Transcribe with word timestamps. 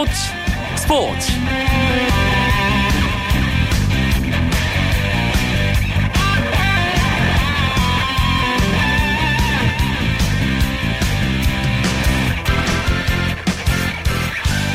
스포츠 0.00 0.12
스포츠. 0.76 1.32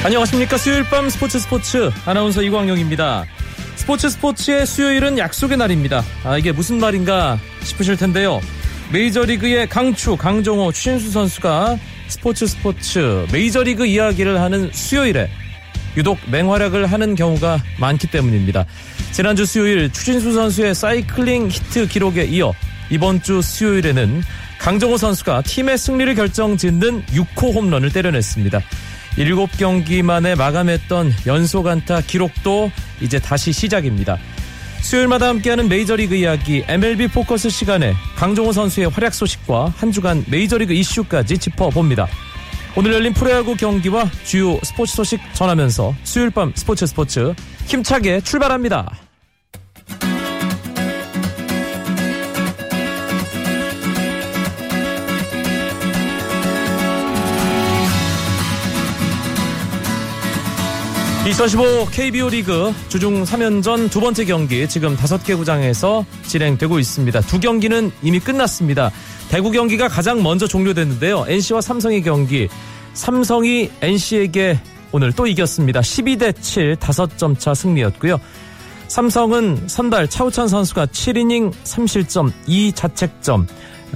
안녕하십니까. 0.03 0.57
수요일 0.57 0.83
밤 0.83 1.09
스포츠 1.09 1.39
스포츠. 1.39 1.89
아나운서 2.05 2.43
이광용입니다. 2.43 3.25
스포츠 3.77 4.09
스포츠의 4.09 4.67
수요일은 4.67 5.17
약속의 5.17 5.57
날입니다. 5.57 6.03
아 6.23 6.37
이게 6.37 6.51
무슨 6.51 6.79
말인가 6.79 7.39
싶으실 7.63 7.97
텐데요. 7.97 8.41
메이저리그의 8.93 9.69
강추 9.69 10.15
강정호 10.17 10.71
추신수 10.71 11.09
선수가 11.09 11.79
스포츠 12.07 12.47
스포츠 12.47 13.25
메이저리그 13.31 13.85
이야기를 13.85 14.39
하는 14.39 14.69
수요일에 14.71 15.29
유독 15.97 16.17
맹활약을 16.29 16.85
하는 16.87 17.15
경우가 17.15 17.59
많기 17.79 18.07
때문입니다. 18.07 18.65
지난주 19.11 19.45
수요일 19.45 19.91
추신수 19.91 20.33
선수의 20.33 20.75
사이클링 20.75 21.49
히트 21.49 21.87
기록에 21.87 22.25
이어 22.25 22.53
이번 22.89 23.21
주 23.21 23.41
수요일에는 23.41 24.21
강정호 24.59 24.97
선수가 24.97 25.43
팀의 25.43 25.77
승리를 25.77 26.13
결정 26.15 26.57
짓는 26.57 27.03
6호 27.05 27.53
홈런을 27.53 27.91
때려냈습니다. 27.91 28.61
7경기 29.17 30.01
만에 30.01 30.35
마감했던 30.35 31.13
연속 31.25 31.67
안타 31.67 32.01
기록도 32.01 32.71
이제 32.99 33.19
다시 33.19 33.53
시작입니다. 33.53 34.17
수요일마다 34.85 35.29
함께하는 35.29 35.67
메이저리그 35.67 36.13
이야기 36.13 36.63
MLB 36.67 37.07
포커스 37.07 37.49
시간에 37.49 37.95
강정호 38.15 38.51
선수의 38.51 38.89
활약 38.89 39.15
소식과 39.15 39.73
한 39.75 39.91
주간 39.91 40.23
메이저리그 40.29 40.73
이슈까지 40.73 41.39
짚어봅니다. 41.39 42.07
오늘 42.77 42.93
열린 42.93 43.11
프로야구 43.11 43.55
경기와 43.55 44.05
주요 44.23 44.59
스포츠 44.61 44.95
소식 44.95 45.19
전하면서 45.33 45.95
수요일 46.03 46.29
밤 46.29 46.51
스포츠 46.53 46.85
스포츠 46.85 47.33
힘차게 47.65 48.21
출발합니다. 48.21 49.04
(2015) 61.25 61.89
KBO 61.91 62.29
리그 62.29 62.71
주중 62.87 63.23
3연전 63.23 63.89
두 63.89 63.99
번째 63.99 64.25
경기 64.25 64.69
지금 64.69 64.95
다섯 64.95 65.23
개 65.23 65.33
구장에서 65.33 66.05
진행되고 66.27 66.77
있습니다. 66.77 67.21
두 67.21 67.39
경기는 67.39 67.91
이미 68.03 68.19
끝났습니다. 68.19 68.91
대구 69.29 69.49
경기가 69.49 69.87
가장 69.87 70.21
먼저 70.21 70.45
종료됐는데요. 70.45 71.25
NC와 71.27 71.61
삼성의 71.61 72.03
경기 72.03 72.47
삼성이 72.93 73.71
NC에게 73.81 74.59
오늘 74.91 75.11
또 75.13 75.25
이겼습니다. 75.25 75.81
12대 75.81 76.39
7 76.39 76.75
5점 76.75 77.39
차 77.39 77.55
승리였고요. 77.55 78.19
삼성은 78.87 79.67
선발 79.67 80.07
차우찬 80.07 80.47
선수가 80.47 80.85
7이닝 80.85 81.51
3실점 81.63 82.31
2자책점 82.47 83.47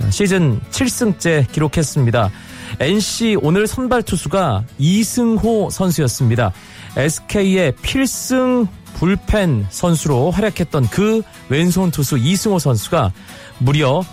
시즌 0.10 0.60
7승째 0.72 1.52
기록했습니다. 1.52 2.32
NC 2.80 3.38
오늘 3.42 3.68
선발 3.68 4.04
투수가 4.04 4.64
이승호 4.78 5.70
선수였습니다. 5.70 6.54
SK의 6.96 7.74
필승 7.82 8.68
불펜 8.96 9.66
선수로 9.70 10.32
활약했던 10.32 10.90
그 10.90 11.22
왼손 11.50 11.92
투수 11.92 12.18
이승호 12.18 12.60
선수가 12.60 13.12
무려 13.60 14.04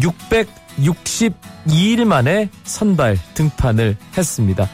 662일 0.00 2.04
만에 2.04 2.48
선발 2.64 3.18
등판을 3.34 3.96
했습니다. 4.16 4.68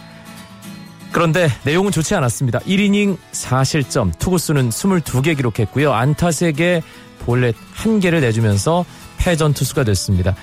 그런데 1.13 1.49
내용은 1.65 1.91
좋지 1.91 2.15
않았습니다. 2.15 2.61
1이닝 2.61 3.17
4실점, 3.33 4.17
투구수는 4.19 4.69
22개 4.69 5.37
기록했고요. 5.37 5.93
안타 5.93 6.29
3개, 6.29 6.83
볼넷 7.21 7.57
1개를 7.77 8.21
내주면서 8.21 8.85
패전 9.17 9.55
투수가 9.55 9.85
됐습니다. 9.85 10.37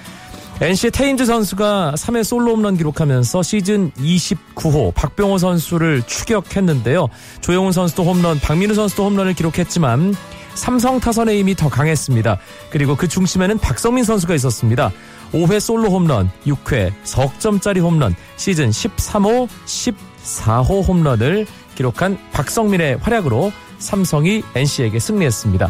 NC의 0.61 0.91
테인즈 0.91 1.25
선수가 1.25 1.95
3회 1.97 2.23
솔로 2.23 2.53
홈런 2.53 2.77
기록하면서 2.77 3.43
시즌 3.43 3.91
29호 3.91 4.93
박병호 4.93 5.37
선수를 5.37 6.01
추격했는데요. 6.03 7.09
조영훈 7.41 7.73
선수도 7.73 8.03
홈런, 8.03 8.39
박민우 8.39 8.73
선수도 8.73 9.05
홈런을 9.05 9.33
기록했지만 9.33 10.15
삼성 10.53 11.01
타선의 11.01 11.39
힘이 11.39 11.55
더 11.55 11.67
강했습니다. 11.67 12.37
그리고 12.69 12.95
그 12.95 13.09
중심에는 13.09 13.57
박성민 13.57 14.05
선수가 14.05 14.33
있었습니다. 14.35 14.93
5회 15.33 15.59
솔로 15.59 15.89
홈런, 15.89 16.31
6회 16.45 16.93
석점짜리 17.03 17.81
홈런, 17.81 18.15
시즌 18.37 18.69
13호, 18.69 19.49
14호 19.65 20.87
홈런을 20.87 21.45
기록한 21.75 22.17
박성민의 22.31 22.99
활약으로 23.01 23.51
삼성이 23.79 24.41
NC에게 24.55 24.99
승리했습니다. 24.99 25.69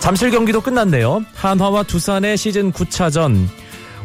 잠실 0.00 0.30
경기도 0.30 0.60
끝났네요. 0.60 1.22
한화와 1.36 1.84
두산의 1.84 2.36
시즌 2.36 2.72
9차전. 2.72 3.46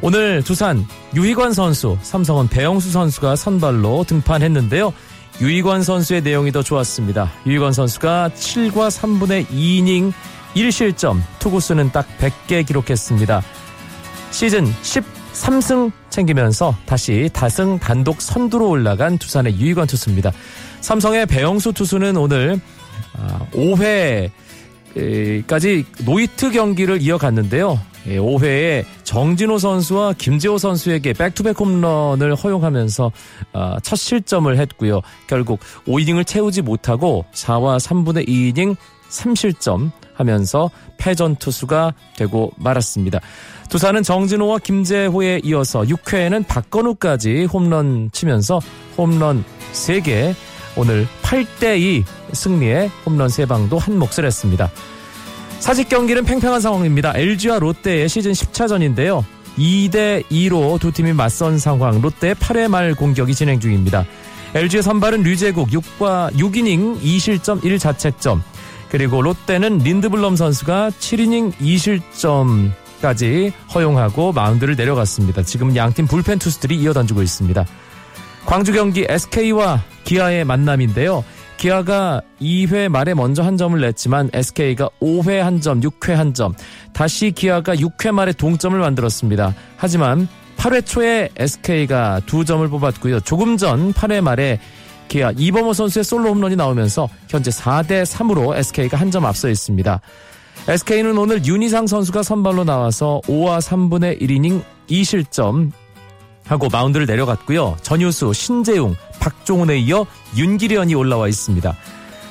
오늘 0.02 0.44
두산 0.44 0.86
유희관 1.16 1.54
선수, 1.54 1.98
삼성은 2.02 2.50
배영수 2.50 2.92
선수가 2.92 3.36
선발로 3.36 4.04
등판했는데요. 4.08 4.94
유희관 5.42 5.84
선수의 5.84 6.22
내용이 6.22 6.52
더 6.52 6.62
좋았습니다. 6.62 7.32
유희관 7.46 7.74
선수가 7.74 8.32
7과 8.36 8.90
3분의 8.90 9.48
2이닝 9.48 10.14
1실점, 10.56 11.22
투구수는 11.40 11.92
딱 11.92 12.08
100개 12.20 12.66
기록했습니다. 12.66 13.42
시즌 14.32 14.66
13승 14.66 15.92
챙기면서 16.10 16.76
다시 16.86 17.30
다승 17.34 17.80
단독 17.80 18.22
선두로 18.22 18.70
올라간 18.70 19.18
두산의 19.18 19.60
유희관 19.60 19.88
투수입니다. 19.88 20.32
삼성의 20.82 21.26
배영수 21.26 21.74
투수는 21.74 22.16
오늘 22.16 22.60
5회 23.54 24.30
까지 25.48 25.86
노히트 26.06 26.52
경기를 26.52 27.02
이어갔는데요. 27.02 27.80
5회에 28.06 28.86
정진호 29.04 29.58
선수와 29.58 30.14
김재호 30.14 30.58
선수에게 30.58 31.14
back-to-back 31.14 31.60
홈런을 31.60 32.36
허용하면서 32.36 33.12
첫 33.84 33.96
실점을 33.96 34.58
했고요. 34.58 35.02
결국 35.28 35.60
5이닝을 35.88 36.26
채우지 36.26 36.62
못하고 36.62 37.26
4와 37.34 37.80
3분의 37.80 38.28
2이닝 38.28 38.76
3실점 39.10 39.92
하면서 40.14 40.70
패전 40.98 41.36
투수가 41.36 41.94
되고 42.16 42.52
말았습니다. 42.58 43.20
두산은 43.70 44.04
정진호와 44.04 44.60
김재호에 44.60 45.42
이어서 45.44 45.82
6회에는 45.82 46.48
박건우까지 46.48 47.46
홈런 47.46 48.10
치면서 48.14 48.62
홈런 48.98 49.44
3개 49.74 50.34
오늘 50.76 51.08
8대2 51.24 52.04
승리에 52.34 52.90
홈런 53.06 53.28
3방도 53.28 53.80
한 53.80 53.98
몫을 53.98 54.26
했습니다. 54.26 54.70
사직 55.60 55.90
경기는 55.90 56.24
팽팽한 56.26 56.62
상황입니다. 56.62 57.14
LG와 57.16 57.60
롯데의 57.60 58.10
시즌 58.10 58.34
10차전인데요. 58.34 59.24
2대2로 59.58 60.80
두 60.80 60.92
팀이 60.92 61.14
맞선 61.14 61.58
상황 61.58 62.02
롯데의 62.02 62.36
8회 62.36 62.68
말 62.68 62.94
공격이 62.94 63.34
진행 63.34 63.60
중입니다. 63.60 64.06
LG의 64.54 64.84
선발은 64.84 65.24
류재국 65.24 65.70
6과 65.70 66.34
6이닝 66.34 67.02
2실점 67.02 67.62
1자책점 67.62 68.42
그리고 68.90 69.22
롯데는 69.22 69.80
린드블럼 69.80 70.36
선수가 70.36 70.92
7이닝 70.92 71.54
2실점까지 73.02 73.52
허용하고 73.74 74.32
마운드를 74.32 74.76
내려갔습니다. 74.76 75.44
지금 75.44 75.76
양팀 75.76 76.08
불펜 76.08 76.40
투수들이 76.40 76.78
이어던지고 76.78 77.22
있습니다. 77.22 77.66
광주 78.46 78.72
경기 78.72 79.06
SK와 79.10 79.84
기아의 80.06 80.46
만남인데요. 80.46 81.24
기아가 81.58 82.22
2회 82.42 82.90
말에 82.90 83.14
먼저 83.14 83.44
한 83.44 83.58
점을 83.58 83.80
냈지만 83.80 84.30
SK가 84.34 84.90
5회 85.02 85.40
한 85.40 85.62
점, 85.62 85.80
6회 85.82 86.14
한 86.14 86.34
점, 86.34 86.54
다시 86.94 87.32
기아가 87.32 87.76
6회 87.76 88.12
말에 88.12 88.34
동점을 88.34 88.78
만들었습니다. 88.78 89.54
하지만 89.78 90.28
8회 90.58 90.86
초에 90.86 91.30
SK가 91.38 92.22
두 92.26 92.46
점을 92.46 92.66
뽑았고요. 92.68 93.22
조금 93.22 93.58
전 93.58 93.94
8회 93.94 94.22
말에 94.22 94.60
기아 95.08 95.32
이범호 95.38 95.74
선수의 95.74 96.04
솔로 96.04 96.30
홈런이 96.30 96.56
나오면서 96.56 97.08
현재 97.30 97.52
4대 97.52 98.04
3으로 98.04 98.56
SK가 98.56 98.98
한 98.98 99.12
점 99.12 99.26
앞서 99.26 99.50
있습니다. 99.50 100.02
SK는 100.68 101.18
오늘 101.18 101.46
윤희상 101.46 101.88
선수가 101.88 102.24
선발로 102.24 102.64
나와서 102.64 103.22
5와 103.26 103.60
3분의 103.60 104.20
1이닝 104.22 104.64
2실점 104.90 105.72
하고 106.48 106.70
마운드를 106.72 107.06
내려갔고요. 107.06 107.78
전유수, 107.82 108.34
신재웅, 108.34 108.96
박종훈에 109.20 109.78
이어 109.80 110.06
윤기련이 110.38 110.96
올라와 110.96 111.28
있습니다. 111.28 111.76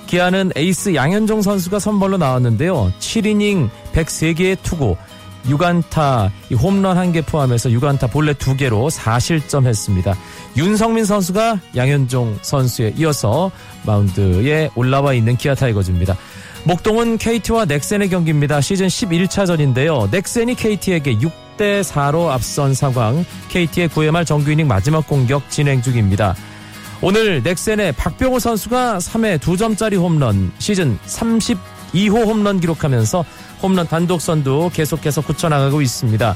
기아는 0.06 0.52
에이스 0.54 0.94
양현종 0.94 1.42
선수가 1.42 1.78
선발로 1.78 2.18
나왔는데요. 2.18 2.92
7이닝 3.00 3.70
103개의 3.92 4.58
투구, 4.62 4.96
6안타, 5.46 6.30
홈런 6.60 6.96
1개 6.96 7.24
포함해서 7.26 7.68
6안타 7.70 8.10
볼넷 8.10 8.38
2개로 8.38 8.90
4실점 8.90 9.66
했습니다. 9.66 10.14
윤성민 10.56 11.04
선수가 11.04 11.60
양현종 11.76 12.38
선수에 12.42 12.94
이어서 12.96 13.50
마운드에 13.84 14.70
올라와 14.74 15.14
있는 15.14 15.36
기아 15.36 15.54
타이거즈입니다. 15.54 16.16
목동은 16.64 17.18
KT와 17.18 17.66
넥센의 17.66 18.08
경기입니다. 18.08 18.60
시즌 18.60 18.86
11차전인데요. 18.86 20.10
넥센이 20.10 20.54
KT에게 20.54 21.20
6 21.20 21.43
대 21.56 21.80
4로 21.80 22.28
앞선 22.28 22.74
상황. 22.74 23.24
KT의 23.48 23.88
9회 23.88 24.10
말 24.10 24.24
정규 24.24 24.50
이닝 24.50 24.68
마지막 24.68 25.06
공격 25.06 25.48
진행 25.50 25.82
중입니다. 25.82 26.34
오늘 27.02 27.42
넥센의 27.42 27.92
박병호 27.92 28.38
선수가 28.38 28.98
3회 28.98 29.38
2점짜리 29.38 29.98
홈런 29.98 30.52
시즌 30.58 30.98
32호 31.06 32.26
홈런 32.26 32.60
기록하면서 32.60 33.24
홈런 33.62 33.86
단독 33.86 34.20
선두 34.20 34.70
계속해서 34.72 35.20
굳혀나가고 35.22 35.82
있습니다. 35.82 36.34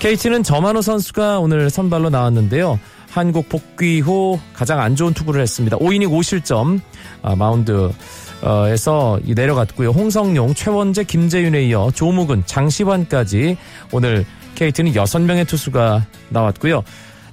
KT는 0.00 0.42
점한호 0.42 0.82
선수가 0.82 1.38
오늘 1.38 1.70
선발로 1.70 2.10
나왔는데요. 2.10 2.78
한국 3.10 3.48
복귀 3.48 4.00
후 4.00 4.40
가장 4.52 4.80
안 4.80 4.96
좋은 4.96 5.14
투구를 5.14 5.40
했습니다. 5.40 5.78
5이닝 5.78 6.08
5실점 6.10 6.80
아, 7.22 7.36
마운드에서 7.36 9.20
내려갔고요. 9.24 9.90
홍성용, 9.90 10.54
최원재, 10.54 11.04
김재윤에 11.04 11.62
이어 11.66 11.90
조묵은, 11.94 12.42
장시환까지 12.44 13.56
오늘 13.92 14.26
KT는 14.54 14.92
6명의 14.92 15.46
투수가 15.46 16.06
나왔고요. 16.30 16.82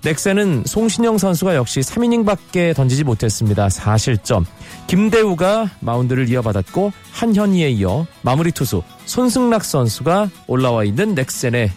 넥센은 0.03 0.63
송신영 0.65 1.19
선수가 1.19 1.55
역시 1.55 1.79
3이닝밖에 1.81 2.75
던지지 2.75 3.03
못했습니다. 3.03 3.67
4실점. 3.67 4.45
김대우가 4.87 5.69
마운드를 5.79 6.27
이어받았고 6.29 6.91
한현희에 7.11 7.69
이어 7.69 8.07
마무리 8.23 8.51
투수 8.51 8.81
손승락 9.05 9.63
선수가 9.63 10.29
올라와 10.47 10.83
있는 10.83 11.13
넥센의 11.13 11.71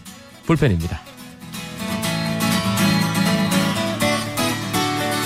불펜입니다. 0.47 0.99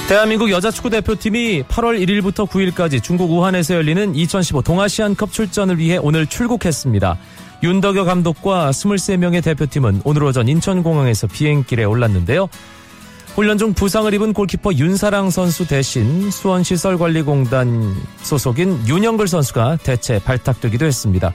대한민국 0.10 0.50
여자축구 0.50 0.90
대표팀이 0.90 1.64
8월 1.64 2.04
1일부터 2.04 2.50
9일까지 2.50 3.02
중국 3.04 3.32
우한에서 3.32 3.76
열리는 3.76 4.16
2015 4.16 4.64
동아시안컵 4.64 5.32
출전을 5.32 5.78
위해 5.78 6.00
오늘 6.02 6.26
출국했습니다. 6.26 7.16
윤덕여 7.62 8.06
감독과 8.06 8.72
23명의 8.72 9.44
대표팀은 9.44 10.02
오늘 10.06 10.24
오전 10.24 10.48
인천공항에서 10.48 11.28
비행길에 11.28 11.84
올랐는데요. 11.84 12.48
훈련 13.36 13.58
중 13.58 13.74
부상을 13.74 14.12
입은 14.14 14.34
골키퍼 14.34 14.74
윤사랑 14.74 15.30
선수 15.30 15.68
대신 15.68 16.32
수원시설관리공단 16.32 17.96
소속인 18.22 18.88
윤영글 18.88 19.28
선수가 19.28 19.78
대체 19.84 20.20
발탁되기도 20.20 20.86
했습니다. 20.86 21.34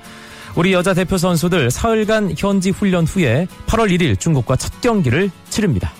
우리 0.56 0.72
여자 0.72 0.94
대표 0.94 1.18
선수들 1.18 1.70
사흘간 1.70 2.34
현지 2.36 2.70
훈련 2.70 3.06
후에 3.06 3.46
8월 3.66 3.90
1일 3.90 4.18
중국과 4.18 4.56
첫 4.56 4.80
경기를 4.80 5.30
치릅니다. 5.50 5.92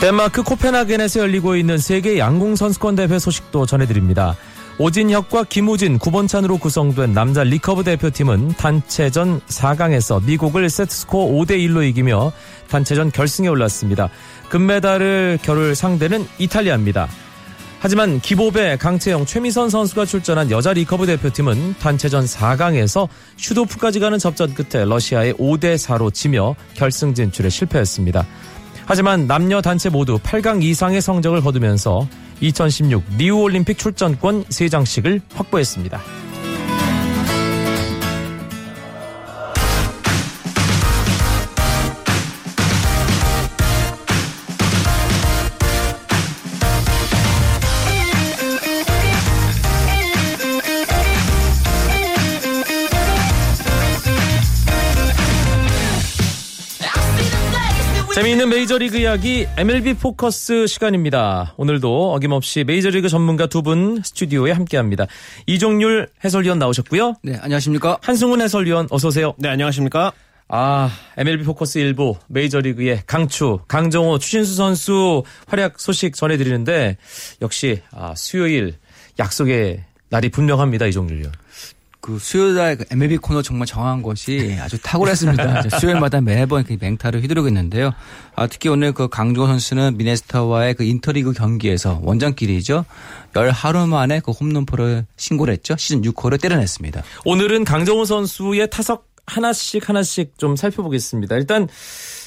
덴마크 0.00 0.42
코펜하겐에서 0.42 1.20
열리고 1.20 1.56
있는 1.56 1.78
세계 1.78 2.18
양궁 2.18 2.56
선수권 2.56 2.96
대회 2.96 3.18
소식도 3.18 3.66
전해드립니다. 3.66 4.36
오진혁과 4.76 5.44
김우진, 5.44 5.98
구본찬으로 6.00 6.58
구성된 6.58 7.12
남자 7.12 7.44
리커브 7.44 7.84
대표팀은 7.84 8.54
단체전 8.56 9.40
4강에서 9.42 10.24
미국을 10.24 10.68
세트스코어 10.68 11.30
5대1로 11.30 11.88
이기며 11.88 12.32
단체전 12.68 13.12
결승에 13.12 13.46
올랐습니다. 13.46 14.08
금메달을 14.48 15.38
겨룰 15.42 15.76
상대는 15.76 16.26
이탈리아입니다. 16.38 17.06
하지만 17.78 18.18
기보배, 18.18 18.78
강채영, 18.78 19.26
최미선 19.26 19.70
선수가 19.70 20.06
출전한 20.06 20.50
여자 20.50 20.72
리커브 20.72 21.06
대표팀은 21.06 21.76
단체전 21.78 22.24
4강에서 22.24 23.06
슛오프까지 23.36 24.00
가는 24.00 24.18
접전 24.18 24.54
끝에 24.54 24.84
러시아에 24.86 25.34
5대4로 25.34 26.12
지며 26.12 26.56
결승 26.74 27.14
진출에 27.14 27.48
실패했습니다. 27.48 28.26
하지만 28.86 29.26
남녀 29.26 29.62
단체 29.62 29.88
모두 29.88 30.18
8강 30.18 30.62
이상의 30.62 31.00
성적을 31.00 31.42
거두면서 31.42 32.08
2016 32.44 33.02
리우올림픽 33.16 33.78
출전권 33.78 34.44
3장씩을 34.44 35.20
확보했습니다. 35.34 36.00
재미있는 58.24 58.48
메이저리그 58.48 58.96
이야기 58.96 59.46
MLB 59.58 59.94
포커스 59.94 60.66
시간입니다. 60.66 61.52
오늘도 61.58 62.14
어김없이 62.14 62.64
메이저리그 62.64 63.10
전문가 63.10 63.46
두 63.48 63.60
분 63.60 64.00
스튜디오에 64.02 64.50
함께합니다. 64.52 65.06
이종률 65.46 66.08
해설위원 66.24 66.58
나오셨고요. 66.58 67.16
네, 67.22 67.36
안녕하십니까. 67.38 67.98
한승훈 68.00 68.40
해설위원 68.40 68.86
어서 68.90 69.08
오세요. 69.08 69.34
네, 69.36 69.50
안녕하십니까. 69.50 70.12
아, 70.48 70.90
MLB 71.18 71.44
포커스 71.44 71.76
일부 71.76 72.16
메이저리그의 72.28 73.02
강추, 73.06 73.58
강정호, 73.68 74.18
추신수 74.18 74.54
선수 74.54 75.22
활약 75.46 75.78
소식 75.78 76.14
전해드리는데 76.14 76.96
역시 77.42 77.82
아, 77.90 78.14
수요일 78.16 78.76
약속의 79.18 79.84
날이 80.08 80.30
분명합니다. 80.30 80.86
이종률 80.86 81.18
위원. 81.18 81.32
그 82.04 82.18
수요일날 82.18 82.76
그 82.76 82.84
MLB 82.90 83.16
코너 83.16 83.40
정말 83.40 83.66
정한 83.66 84.02
것이 84.02 84.58
아주 84.60 84.76
탁월했습니다. 84.82 85.70
수요일마다 85.80 86.20
매번 86.20 86.62
그 86.62 86.76
맹타를 86.78 87.22
휘두르고 87.22 87.48
있는데요. 87.48 87.92
아, 88.36 88.46
특히 88.46 88.68
오늘 88.68 88.92
그 88.92 89.08
강정호 89.08 89.46
선수는 89.46 89.96
미네소타와의 89.96 90.74
그 90.74 90.84
인터리그 90.84 91.32
경기에서 91.32 92.00
원정길이죠. 92.02 92.84
열 93.36 93.50
하루 93.50 93.86
만에 93.86 94.20
그 94.20 94.32
홈런포를 94.32 95.06
신고를 95.16 95.54
했죠. 95.54 95.76
시즌 95.78 96.02
6호를 96.02 96.38
때려냈습니다. 96.42 97.02
오늘은 97.24 97.64
강정호 97.64 98.04
선수의 98.04 98.68
타석 98.68 99.06
하나씩 99.24 99.88
하나씩 99.88 100.34
좀 100.36 100.56
살펴보겠습니다. 100.56 101.36
일단 101.36 101.66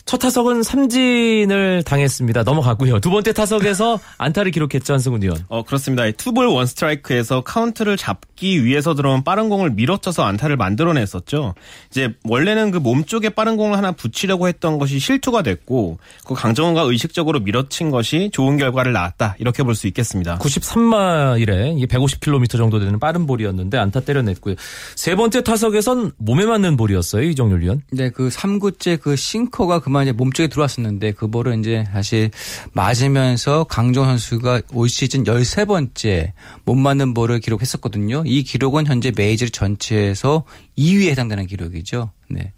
첫 0.07 0.19
타석은 0.19 0.63
삼진을 0.63 1.83
당했습니다. 1.83 2.43
넘어가고요. 2.43 2.99
두 3.01 3.09
번째 3.09 3.33
타석에서 3.33 3.99
안타를 4.17 4.51
기록했죠, 4.51 4.93
한승훈 4.93 5.21
위원. 5.21 5.43
어, 5.49 5.63
그렇습니다. 5.63 6.09
투볼 6.11 6.45
원 6.47 6.65
스트라이크에서 6.65 7.41
카운트를 7.41 7.97
잡기 7.97 8.63
위해서 8.63 8.95
들어온 8.95 9.25
빠른 9.25 9.49
공을 9.49 9.71
밀어쳐서 9.71 10.23
안타를 10.23 10.55
만들어냈었죠. 10.55 11.55
이제 11.91 12.13
원래는 12.23 12.71
그 12.71 12.77
몸쪽에 12.77 13.29
빠른 13.29 13.57
공을 13.57 13.77
하나 13.77 13.91
붙이려고 13.91 14.47
했던 14.47 14.77
것이 14.79 14.97
실투가 14.99 15.41
됐고 15.41 15.99
그 16.25 16.33
강정호가 16.33 16.83
의식적으로 16.83 17.41
밀어친 17.41 17.91
것이 17.91 18.29
좋은 18.31 18.57
결과를 18.57 18.93
낳았다. 18.93 19.35
이렇게 19.39 19.63
볼 19.63 19.75
수 19.75 19.87
있겠습니다. 19.87 20.37
93마일에 20.39 21.85
150km 21.87 22.51
정도 22.57 22.79
되는 22.79 22.97
빠른 22.97 23.27
볼이었는데 23.27 23.77
안타 23.77 23.99
때려냈고요. 23.99 24.55
세 24.95 25.15
번째 25.15 25.43
타석에선 25.43 26.13
몸에 26.17 26.45
맞는 26.45 26.77
볼이었어요, 26.77 27.23
이정률 27.23 27.61
위원. 27.61 27.81
네, 27.91 28.09
그 28.09 28.29
3구째 28.29 28.99
그 29.01 29.15
싱커가 29.17 29.79
그만 29.81 29.96
이제 30.03 30.11
몸쪽에 30.11 30.47
들어왔었는데 30.47 31.11
그 31.13 31.29
볼을 31.29 31.59
이제 31.59 31.83
다시 31.91 32.29
맞으면서 32.73 33.63
강정 33.65 34.05
선수가 34.05 34.61
올 34.73 34.89
시즌 34.89 35.23
13번째 35.23 36.31
못 36.65 36.75
맞는 36.75 37.13
볼을 37.13 37.39
기록했었거든요. 37.39 38.23
이 38.25 38.43
기록은 38.43 38.87
현재 38.87 39.11
메이저 39.15 39.47
전체에서 39.47 40.43
2위에 40.77 41.09
해당되는 41.11 41.47
기록이죠. 41.47 42.11
네. 42.29 42.53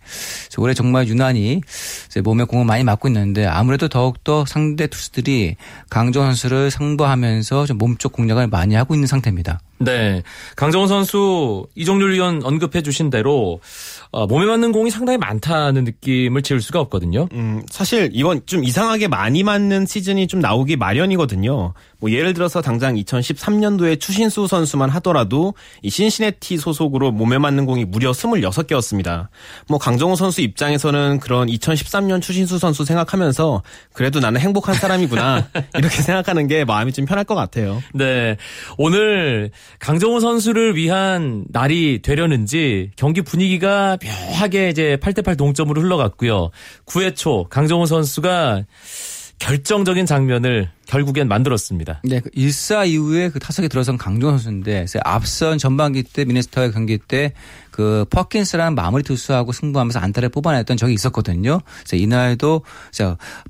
올해 0.58 0.74
정말 0.74 1.08
유난히 1.08 1.62
몸에 2.24 2.44
공을 2.44 2.66
많이 2.66 2.84
맞고 2.84 3.08
있는데 3.08 3.46
아무래도 3.46 3.88
더욱더 3.88 4.46
상대 4.46 4.88
투수들이 4.88 5.56
강정 5.90 6.26
선수를 6.26 6.72
상부하면서 6.72 7.66
좀 7.66 7.78
몸쪽 7.78 8.14
공략을 8.14 8.48
많이 8.48 8.76
하고 8.76 8.96
있는 8.96 9.08
상태입니다. 9.08 9.60
네. 9.80 10.24
강정호 10.56 10.88
선수 10.88 11.66
이종률 11.76 12.14
위원 12.14 12.44
언급해 12.44 12.82
주신 12.82 13.10
대로 13.10 13.60
어, 14.12 14.26
몸에 14.26 14.46
맞는 14.46 14.72
공이 14.72 14.90
상당히 14.90 15.18
많다는 15.18 15.84
느낌을 15.84 16.42
지울 16.42 16.62
수가 16.62 16.80
없거든요. 16.82 17.28
음, 17.34 17.62
사실 17.70 18.10
이건 18.12 18.42
좀 18.46 18.64
이상하게 18.64 19.08
많이 19.08 19.44
맞는 19.44 19.86
시즌이 19.86 20.28
좀 20.28 20.40
나오기 20.40 20.78
마련이거든요. 20.78 21.74
뭐 22.00 22.12
예를 22.12 22.34
들어서 22.34 22.62
당장 22.62 22.96
2013년도에 22.96 24.00
추신수 24.00 24.48
선수만 24.48 24.90
하더라도 24.90 25.54
이 25.82 25.90
신시내티 25.90 26.58
소속으로 26.58 27.12
몸에 27.12 27.38
맞는 27.38 27.66
공이 27.66 27.86
무려 27.86 28.12
26개였습니다. 28.12 29.28
뭐 29.68 29.78
강정호 29.78 30.16
선수 30.16 30.42
입장에서는 30.42 31.20
그런 31.20 31.48
2013년 31.48 32.22
추신수 32.22 32.58
선수 32.58 32.86
생각하면서 32.86 33.62
그래도 33.94 34.20
나는 34.20 34.42
행복한 34.42 34.74
사람이구나 34.76 35.48
이렇게 35.76 36.02
생각하는 36.02 36.48
게 36.48 36.66
마음이 36.66 36.94
좀 36.94 37.06
편할 37.06 37.26
것 37.26 37.36
같아요. 37.36 37.84
네. 37.94 38.38
오늘 38.78 39.52
강정호 39.78 40.20
선수를 40.20 40.76
위한 40.76 41.46
날이 41.50 42.02
되려는지 42.02 42.92
경기 42.96 43.22
분위기가 43.22 43.98
묘하게 44.04 44.70
이제 44.70 44.98
8대8 45.02 45.38
동점으로 45.38 45.82
흘러갔고요. 45.82 46.50
9회 46.86 47.16
초 47.16 47.46
강정호 47.50 47.86
선수가 47.86 48.66
결정적인 49.40 50.06
장면을 50.06 50.70
결국엔 50.86 51.28
만들었습니다. 51.28 52.02
네, 52.04 52.20
그 52.20 52.30
1사 52.32 52.88
이후에 52.88 53.30
그 53.30 53.40
타석에 53.40 53.68
들어선 53.68 53.98
강정호 53.98 54.32
선수인데 54.32 54.86
앞선 55.04 55.58
전반기 55.58 56.04
때 56.04 56.26
미네소타 56.26 56.72
경기 56.72 56.98
때 56.98 57.34
그 57.80 58.04
퍼킨스라는 58.10 58.76
마무리 58.76 59.04
투수하고 59.04 59.54
승부하면서 59.54 60.00
안타를 60.00 60.28
뽑아냈던 60.28 60.76
적이 60.76 60.96
있었거든요. 60.96 61.62
그래서 61.78 61.96
이날도 61.96 62.64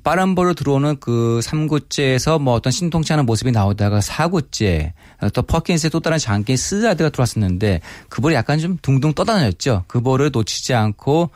빠른 0.04 0.36
볼로 0.36 0.54
들어오는 0.54 0.98
그 1.00 1.40
3구째에서 1.42 2.40
뭐 2.40 2.54
어떤 2.54 2.70
신통치 2.70 3.12
않은 3.12 3.26
모습이 3.26 3.50
나오다가 3.50 3.98
4구째 3.98 4.92
또 5.34 5.42
퍼킨스의 5.42 5.90
또 5.90 5.98
다른 5.98 6.18
장기인 6.18 6.56
슬라이더가 6.56 7.10
들어왔었는데 7.10 7.80
그 8.08 8.20
볼이 8.20 8.34
약간 8.34 8.60
좀 8.60 8.78
둥둥 8.80 9.14
떠다녔죠. 9.14 9.82
그 9.88 10.00
볼을 10.00 10.30
놓치지 10.32 10.74
않고 10.74 11.30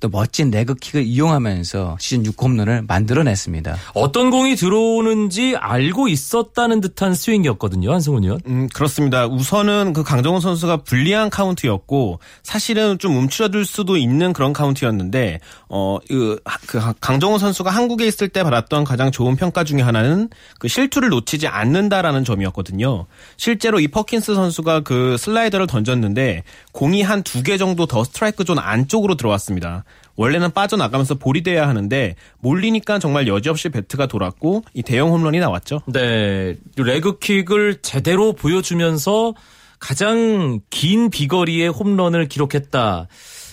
또 0.00 0.08
멋진 0.08 0.50
leg 0.50 0.66
kick을 0.66 1.04
이용하면서 1.04 1.96
시즌 2.00 2.24
6호 2.26 2.40
홈런을 2.42 2.82
만들어냈습니다. 2.86 3.76
어떤 3.94 4.30
공이 4.30 4.56
들어오는지 4.56 5.56
알고 5.56 6.08
있었다는 6.08 6.80
듯한 6.80 7.14
스윙이었거든요, 7.14 7.92
한승훈 7.92 8.24
위원. 8.24 8.40
음, 8.46 8.68
그렇습니다. 8.72 9.26
우선은 9.26 9.92
그 9.92 10.02
강정호 10.02 10.40
선수가 10.40 10.78
불리한 10.78 11.30
카운트였고 11.30 12.20
사실은 12.42 12.98
좀 12.98 13.16
움츠러들 13.16 13.64
수도 13.64 13.96
있는 13.96 14.32
그런 14.32 14.52
카운트였는데 14.52 15.40
어, 15.68 15.98
그, 16.08 16.40
그 16.66 16.80
강정호 17.00 17.38
선수가 17.38 17.70
한국에 17.70 18.06
있을 18.06 18.28
때 18.28 18.42
받았던 18.42 18.84
가장 18.84 19.10
좋은 19.10 19.36
평가 19.36 19.64
중에 19.64 19.80
하나는 19.82 20.28
그 20.58 20.68
실투를 20.68 21.08
놓치지 21.08 21.46
않는다라는 21.48 22.24
점이었거든요. 22.24 23.06
실제로 23.36 23.80
이 23.80 23.88
퍼킨스 23.88 24.34
선수가 24.34 24.80
그 24.80 25.16
슬라이더를 25.18 25.66
던졌는데 25.66 26.42
공이 26.72 27.02
한 27.02 27.22
두 27.22 27.42
개 27.42 27.56
정도 27.58 27.86
더 27.86 28.02
스트라이크 28.04 28.44
존 28.44 28.58
안쪽으로 28.58 29.14
들어왔습니다. 29.16 29.84
원래는 30.16 30.52
빠져나가면서 30.52 31.16
볼이 31.16 31.42
돼야 31.42 31.68
하는데 31.68 32.16
몰리니까 32.40 32.98
정말 32.98 33.28
여지없이 33.28 33.68
배트가 33.68 34.06
돌았고 34.06 34.62
이 34.74 34.82
대형 34.82 35.10
홈런이 35.12 35.38
나왔죠. 35.38 35.82
네. 35.86 36.56
레그킥을 36.76 37.82
제대로 37.82 38.32
보여주면서 38.32 39.34
가장 39.78 40.60
긴 40.70 41.10
비거리의 41.10 41.68
홈런을 41.68 42.28
기록했다. 42.28 43.08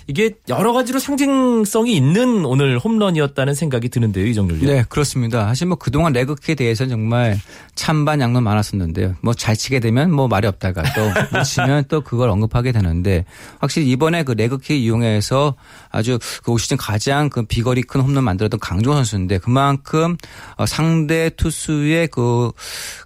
이게 0.08 0.32
여러 0.50 0.74
가지로 0.74 1.00
상징성이 1.00 1.96
있는 1.96 2.46
오늘 2.46 2.78
홈런이었다는 2.80 3.54
생각이 3.56 3.90
드는데요, 3.90 4.26
이정률 4.26 4.60
네, 4.62 4.84
그렇습니다. 4.90 5.46
사실 5.48 5.68
뭐 5.68 5.78
그동안 5.78 6.14
레그킥에 6.14 6.56
대해서는 6.56 6.90
정말 6.90 7.40
찬반 7.76 8.20
양론 8.22 8.44
많았었는데요. 8.44 9.16
뭐 9.22 9.34
잘 9.34 9.56
치게 9.56 9.80
되면 9.80 10.12
뭐 10.12 10.28
말이 10.28 10.48
없다가 10.48 10.84
또 10.94 11.14
못 11.38 11.44
치면 11.44 11.86
또 11.88 12.02
그걸 12.02 12.30
언급하게 12.30 12.72
되는데 12.72 13.26
확실히 13.60 13.90
이번에 13.90 14.24
그 14.24 14.32
레그킥 14.34 14.78
이용해서 14.82 15.56
아주 15.90 16.20
그 16.44 16.52
올 16.54 16.60
시즌 16.60 16.78
가장 16.78 17.30
그 17.30 17.44
비거리 17.44 17.82
큰 17.84 18.02
홈런 18.02 18.24
만들었던 18.24 18.60
강조 18.60 18.94
선수인데 18.94 19.40
그만큼 19.40 20.18
어, 20.58 20.66
상대 20.66 21.30
투수의 21.32 22.08
그 22.10 22.52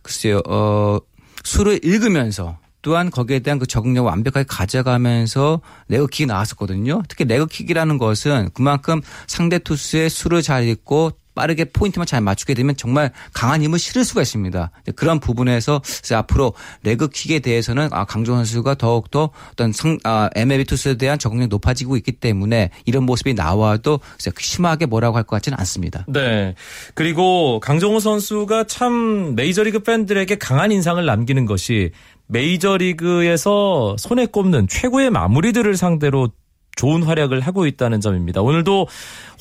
글쎄요, 0.03 0.41
어, 0.47 0.99
수를 1.43 1.79
읽으면서 1.83 2.57
또한 2.81 3.09
거기에 3.09 3.39
대한 3.39 3.59
그 3.59 3.65
적응력을 3.65 4.09
완벽하게 4.09 4.45
가져가면서 4.47 5.61
레그킥이 5.89 6.27
나왔었거든요. 6.27 7.03
특히 7.07 7.25
레그킥이라는 7.25 7.97
것은 7.97 8.49
그만큼 8.53 9.01
상대 9.27 9.59
투수의 9.59 10.09
수를 10.09 10.41
잘 10.41 10.65
읽고 10.67 11.11
빠르게 11.37 11.65
포인트만 11.65 12.07
잘 12.07 12.19
맞추게 12.19 12.55
되면 12.55 12.75
정말 12.75 13.11
강한 13.31 13.61
힘을 13.61 13.77
실을 13.77 14.03
수가 14.03 14.23
있습니다. 14.23 14.71
그런 14.95 15.19
부분에서 15.19 15.81
앞으로 16.15 16.53
레그킥에 16.81 17.39
대해서는 17.39 17.89
아, 17.91 18.05
강조 18.05 18.33
선수가 18.33 18.73
더욱더 18.75 19.29
어떤 19.51 19.71
성, 19.71 19.99
아, 20.03 20.31
MLB 20.35 20.65
투수에 20.65 20.95
대한 20.95 21.19
적응력이 21.19 21.49
높아지고 21.49 21.95
있기 21.97 22.13
때문에 22.13 22.71
이런 22.85 23.03
모습이 23.03 23.35
나와도 23.35 23.99
심하게 24.39 24.87
뭐라고 24.87 25.15
할 25.15 25.27
것 25.27 25.35
같지는 25.35 25.59
않습니다. 25.59 26.05
네. 26.07 26.55
그리고 26.95 27.59
강정호 27.59 27.99
선수가 27.99 28.65
참 28.67 29.35
메이저리그 29.35 29.79
팬들에게 29.79 30.37
강한 30.37 30.71
인상을 30.71 31.05
남기는 31.05 31.45
것이 31.45 31.91
메이저리그에서 32.27 33.95
손에 33.97 34.25
꼽는 34.25 34.67
최고의 34.67 35.09
마무리들을 35.09 35.75
상대로 35.77 36.29
좋은 36.77 37.03
활약을 37.03 37.41
하고 37.41 37.65
있다는 37.65 37.99
점입니다. 37.99 38.41
오늘도 38.41 38.87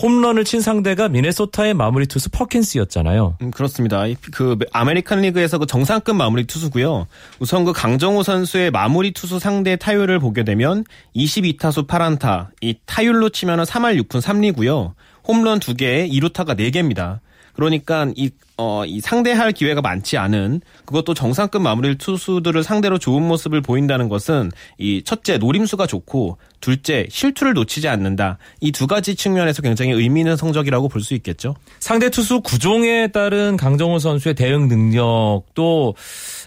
홈런을 0.03 0.45
친 0.45 0.61
상대가 0.61 1.09
미네소타의 1.09 1.75
마무리 1.75 2.07
투수 2.07 2.31
퍼킨스였잖아요. 2.31 3.37
음, 3.43 3.51
그렇습니다. 3.51 4.05
그 4.33 4.57
아메리칸 4.73 5.21
리그에서 5.21 5.59
그 5.59 5.67
정상급 5.67 6.17
마무리 6.17 6.45
투수고요. 6.47 7.07
우선 7.39 7.65
그 7.65 7.73
강정호 7.73 8.23
선수의 8.23 8.71
마무리 8.71 9.13
투수 9.13 9.39
상대 9.39 9.77
타율을 9.77 10.19
보게 10.19 10.45
되면 10.45 10.85
22타수 11.15 11.87
8안타, 11.87 12.49
이 12.63 12.75
타율로 12.87 13.29
치면은 13.29 13.65
3할 13.65 14.03
6푼 14.03 14.23
3리고요. 14.23 14.95
홈런 15.29 15.61
2개에 15.61 16.11
2루타가 16.11 16.59
4개입니다. 16.59 17.21
그러니까 17.57 18.07
이, 18.15 18.31
어, 18.57 18.85
이 18.87 19.01
상대할 19.01 19.53
기회가 19.53 19.81
많지 19.81 20.17
않은 20.17 20.61
그것도 20.85 21.15
정상급 21.15 21.63
마무리 21.63 21.97
투수들을 21.99 22.63
상대로 22.63 22.99
좋은 22.99 23.23
모습을 23.27 23.61
보인다는 23.63 24.09
것은 24.09 24.53
이 24.79 25.03
첫째 25.05 25.39
노림수가 25.39 25.87
좋고 25.87 26.39
둘째 26.61 27.07
실투를 27.11 27.55
놓치지 27.55 27.89
않는다. 27.89 28.39
이 28.61 28.73
두 28.73 28.87
가지 28.87 29.15
측면에서 29.17 29.63
굉장히 29.63 29.93
의미 29.93 30.21
있는 30.21 30.37
성적이라고 30.37 30.89
볼 30.89 31.03
수 31.03 31.15
있겠죠. 31.15 31.55
상대 31.81 32.11
투수 32.11 32.41
구종에 32.41 33.09
따른 33.09 33.57
강정호 33.57 33.99
선수의 33.99 34.35
대응 34.35 34.69
능력도 34.69 35.95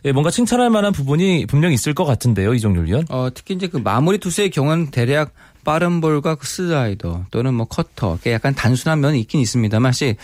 예, 0.05 0.11
뭔가 0.11 0.29
칭찬할 0.31 0.69
만한 0.69 0.93
부분이 0.93 1.45
분명 1.47 1.71
있을 1.73 1.93
것 1.93 2.05
같은데요, 2.05 2.53
이종률 2.53 2.85
위원. 2.85 3.05
어, 3.09 3.29
특히 3.33 3.53
이제 3.55 3.67
그 3.67 3.77
마무리 3.77 4.17
투수의 4.17 4.49
경우는 4.51 4.91
대략 4.91 5.33
빠른 5.69 6.01
볼과 6.01 6.33
그 6.33 6.47
슬라이더 6.47 7.25
또는 7.29 7.53
뭐 7.53 7.67
커터 7.67 8.17
약간 8.25 8.55
단순한 8.55 9.01
면이 9.01 9.19
있긴 9.19 9.39
있습니다만 9.39 9.91
사실 9.91 10.15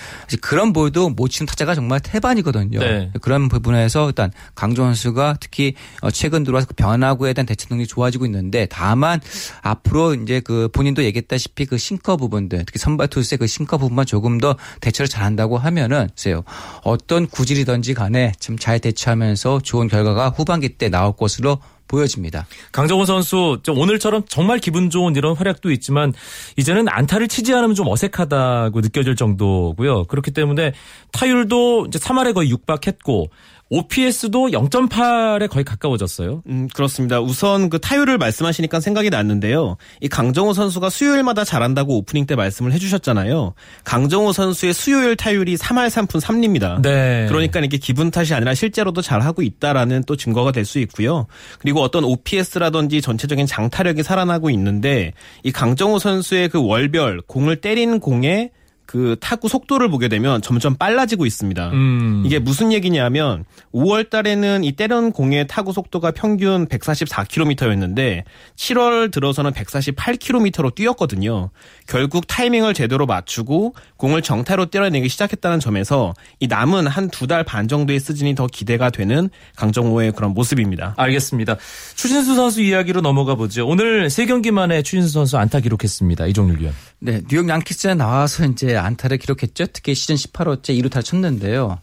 그런 0.41 0.73
볼도 0.73 1.09
못 1.09 1.27
치는 1.27 1.45
타자가 1.45 1.75
정말 1.75 1.99
태반이거든요. 1.99 2.79
네. 2.79 3.11
그런 3.21 3.47
부분에서 3.47 4.07
일단 4.07 4.31
강정호 4.55 4.81
선수가 4.81 5.37
특히 5.39 5.75
어, 6.01 6.09
최근 6.09 6.43
들어와서 6.43 6.65
그 6.65 6.73
변화구에 6.73 7.33
대한 7.33 7.45
대처 7.45 7.67
능력이 7.69 7.85
좋아지고 7.87 8.25
있는데 8.25 8.65
다만 8.71 9.21
앞으로 9.61 10.15
이제 10.15 10.39
그 10.39 10.67
본인도 10.69 11.03
얘기했다시피 11.03 11.67
그 11.67 11.77
싱커 11.77 12.17
부분들 12.17 12.63
특히 12.65 12.79
선발 12.79 13.09
투수의 13.09 13.37
그 13.37 13.45
싱커 13.45 13.77
부분만 13.77 14.07
조금 14.07 14.39
더 14.39 14.55
대처를 14.81 15.07
잘한다고 15.07 15.59
하면은 15.59 16.07
글쎄요 16.15 16.43
어떤 16.81 17.27
구질이든지 17.27 17.93
간에 17.93 18.31
좀잘 18.39 18.79
대처하면서 18.79 19.59
좋은 19.59 19.89
결과가 19.89 20.29
후반기 20.29 20.69
때 20.69 20.89
나올 20.89 21.15
것으로 21.15 21.59
보여집니다. 21.87 22.47
강정호 22.71 23.05
선수 23.05 23.59
오늘처럼 23.67 24.23
정말 24.27 24.59
기분 24.59 24.89
좋은 24.89 25.15
이런 25.15 25.35
활약도 25.35 25.71
있지만 25.71 26.13
이제는 26.57 26.87
안타를 26.89 27.27
치지 27.27 27.53
않으면 27.53 27.75
좀 27.75 27.87
어색하다고 27.87 28.81
느껴질 28.81 29.15
정도고요. 29.15 30.05
그렇기 30.05 30.31
때문에 30.31 30.73
타율도 31.11 31.87
이제 31.87 31.99
3할에 31.99 32.33
거의 32.33 32.49
육박했고 32.49 33.29
OPS도 33.69 34.49
0.8에 34.49 35.49
거의 35.49 35.63
가까워졌어요. 35.63 36.43
음, 36.47 36.67
그렇습니다. 36.73 37.19
우선 37.19 37.69
그 37.69 37.79
타율을 37.79 38.17
말씀하시니까 38.17 38.79
생각이 38.79 39.09
났는데요. 39.09 39.77
이 40.01 40.07
강정호 40.07 40.53
선수가 40.53 40.89
수요일마다 40.89 41.43
잘한다고 41.43 41.97
오프닝 41.97 42.25
때 42.25 42.35
말씀을 42.35 42.73
해주셨잖아요. 42.73 43.53
강정호 43.83 44.33
선수의 44.33 44.73
수요일 44.73 45.15
타율이 45.15 45.55
3할 45.55 45.87
3푼 45.87 46.21
3리입니다. 46.21 46.81
네. 46.81 47.25
그러니까 47.27 47.59
이게 47.61 47.77
기분 47.77 48.11
탓이 48.11 48.33
아니라 48.33 48.53
실제로도 48.53 49.01
잘하고 49.01 49.41
있다라는 49.41 50.03
또 50.05 50.17
증거가 50.17 50.51
될 50.51 50.65
수 50.65 50.79
있고요. 50.79 51.27
그리고 51.59 51.81
어떤 51.81 52.03
OPS라든지 52.03 53.01
전체적인 53.01 53.45
장타력이 53.45 54.01
살아나고 54.03 54.49
있는데 54.49 55.13
이 55.43 55.51
강정호 55.51 55.99
선수의 55.99 56.49
그 56.49 56.61
월별 56.61 57.21
공을 57.27 57.61
때린 57.61 57.99
공에 57.99 58.49
그 58.85 59.15
타구 59.19 59.47
속도를 59.47 59.89
보게 59.89 60.07
되면 60.07 60.41
점점 60.41 60.75
빨라지고 60.75 61.25
있습니다. 61.25 61.69
음. 61.71 62.23
이게 62.25 62.39
무슨 62.39 62.71
얘기냐면 62.71 63.45
5월 63.73 64.09
달에는 64.09 64.63
이 64.63 64.71
때려는 64.73 65.11
공의 65.11 65.47
타구 65.47 65.73
속도가 65.73 66.11
평균 66.11 66.67
144km였는데 66.67 68.23
7월 68.55 69.11
들어서는 69.11 69.51
148km로 69.51 70.73
뛰었거든요. 70.75 71.49
결국 71.87 72.27
타이밍을 72.27 72.73
제대로 72.73 73.05
맞추고 73.05 73.75
공을 74.05 74.21
정타로 74.21 74.67
때려내기 74.67 75.09
시작했다는 75.09 75.59
점에서 75.59 76.13
이 76.39 76.45
남은 76.47 76.85
한 76.85 77.09
두 77.09 77.25
달 77.25 77.43
반 77.43 77.67
정도의 77.67 77.99
시즌이 77.99 78.35
더 78.35 78.45
기대가 78.45 78.91
되는 78.91 79.31
강정호의 79.55 80.11
그런 80.11 80.33
모습입니다. 80.35 80.93
알겠습니다. 80.97 81.57
추신수 81.95 82.35
선수 82.35 82.61
이야기로 82.61 83.01
넘어가 83.01 83.33
보죠. 83.33 83.67
오늘 83.67 84.11
세 84.11 84.27
경기 84.27 84.51
만에 84.51 84.83
추신수 84.83 85.09
선수 85.11 85.37
안타 85.39 85.59
기록했습니다. 85.59 86.27
이종률 86.27 86.59
위원. 86.59 86.73
네, 86.99 87.21
뉴욕 87.29 87.49
양키스에 87.49 87.95
나와서 87.95 88.45
이제 88.45 88.75
안타를 88.75 89.17
기록했죠. 89.17 89.65
특히 89.73 89.95
시즌 89.95 90.15
18호째 90.15 90.79
2루타를 90.79 91.03
쳤는데요. 91.03 91.79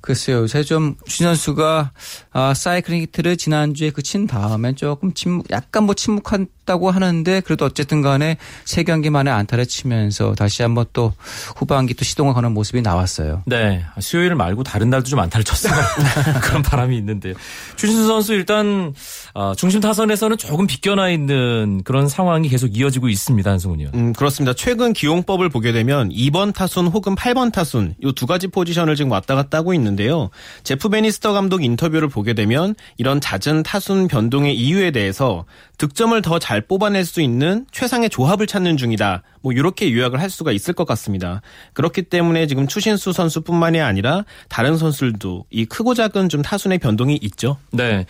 글쎄요, 0.00 0.38
요새 0.38 0.62
좀 0.62 0.96
추신 1.06 1.26
선수가 1.26 1.90
아, 2.32 2.54
사이클링 2.54 3.02
히트를 3.02 3.36
지난주에 3.36 3.90
그친 3.90 4.26
다음에 4.26 4.74
조금 4.74 5.12
침묵, 5.12 5.50
약간 5.50 5.84
뭐 5.84 5.94
침묵한 5.94 6.46
했다고 6.68 6.90
하는데 6.90 7.40
그래도 7.40 7.64
어쨌든 7.64 8.02
간에 8.02 8.36
세 8.66 8.84
경기 8.84 9.08
만에 9.08 9.30
안타를 9.30 9.64
치면서 9.66 10.34
다시 10.34 10.62
한번 10.62 10.84
또 10.92 11.14
후반기 11.56 11.94
또 11.94 12.04
시동을 12.04 12.34
거는 12.34 12.52
모습이 12.52 12.82
나왔어요. 12.82 13.42
네. 13.46 13.84
수요일 14.00 14.34
말고 14.34 14.62
다른 14.62 14.90
날도 14.90 15.08
좀 15.08 15.18
안타를 15.18 15.44
쳤어요. 15.44 15.72
그런 16.42 16.62
바람이 16.62 16.96
있는데요. 16.98 17.34
추신수 17.76 18.06
선수 18.06 18.34
일단 18.34 18.92
어, 19.34 19.54
중심 19.56 19.80
타선에서는 19.80 20.36
조금 20.36 20.66
비껴나 20.66 21.08
있는 21.08 21.80
그런 21.84 22.08
상황이 22.08 22.48
계속 22.48 22.76
이어지고 22.76 23.08
있습니다. 23.08 23.50
한승훈 23.50 23.74
위원. 23.74 23.90
음, 23.94 24.12
그렇습니다. 24.12 24.52
최근 24.54 24.92
기용법을 24.92 25.48
보게 25.48 25.72
되면 25.72 26.10
2번 26.10 26.54
타순 26.54 26.88
혹은 26.88 27.14
8번 27.14 27.50
타순 27.52 27.94
이 28.02 28.12
두 28.18 28.26
가지 28.26 28.48
포지션을 28.48 28.96
지금 28.96 29.12
왔다 29.12 29.34
갔다 29.36 29.58
하고 29.58 29.72
있는데요. 29.72 30.30
제프 30.62 30.88
베니스터 30.88 31.32
감독 31.32 31.62
인터뷰를 31.62 32.08
보게 32.08 32.32
되면 32.32 32.74
이런 32.96 33.20
잦은 33.20 33.62
타순 33.64 34.08
변동의 34.08 34.56
이유에 34.56 34.92
대해서 34.92 35.44
득점을 35.76 36.20
더 36.22 36.38
잘 36.38 36.60
뽑아낼 36.62 37.04
수 37.04 37.20
있는 37.20 37.66
최상의 37.72 38.10
조합을 38.10 38.46
찾는 38.46 38.76
중이다. 38.76 39.22
뭐 39.42 39.52
이렇게 39.52 39.92
요약을 39.92 40.20
할 40.20 40.30
수가 40.30 40.52
있을 40.52 40.74
것 40.74 40.86
같습니다. 40.86 41.42
그렇기 41.72 42.02
때문에 42.02 42.46
지금 42.46 42.66
추신수 42.66 43.12
선수뿐만이 43.12 43.80
아니라 43.80 44.24
다른 44.48 44.76
선수들도 44.76 45.46
이 45.50 45.66
크고 45.66 45.94
작은 45.94 46.28
좀 46.28 46.42
타순의 46.42 46.78
변동이 46.78 47.18
있죠. 47.22 47.58
네. 47.72 48.06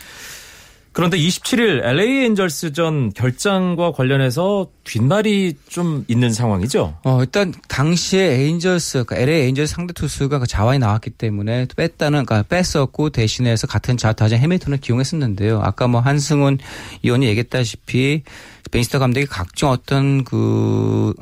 그런데 0.99 1.17
27일 1.17 1.85
LA 1.85 2.25
엔젤스전 2.25 3.13
결장과 3.13 3.93
관련해서 3.93 4.67
뒷말이 4.83 5.55
좀 5.69 6.05
있는 6.09 6.33
상황이죠. 6.33 6.99
어, 7.05 7.21
일단 7.21 7.55
당시에 7.69 8.21
에인절스, 8.21 9.05
그러니까 9.05 9.17
LA 9.23 9.43
에인절스 9.43 9.75
상대 9.77 9.93
투수가 9.93 10.41
그 10.41 10.49
자원이 10.49 10.81
나왔기 10.81 11.11
때문에 11.11 11.69
뺐다는, 11.77 12.27
그러니까 12.27 12.43
뺐었고 12.49 13.11
대신해서 13.11 13.69
같은 13.69 13.97
자타자 13.97 14.35
해밀턴을 14.35 14.79
기용했었는데요. 14.79 15.61
아까 15.63 15.87
뭐 15.87 16.01
한승훈 16.01 16.59
위원이 17.05 17.27
얘기했다시피 17.27 18.25
베니스터 18.73 18.99
감독이 18.99 19.27
각종 19.27 19.71
어떤 19.71 20.25
그 20.25 21.15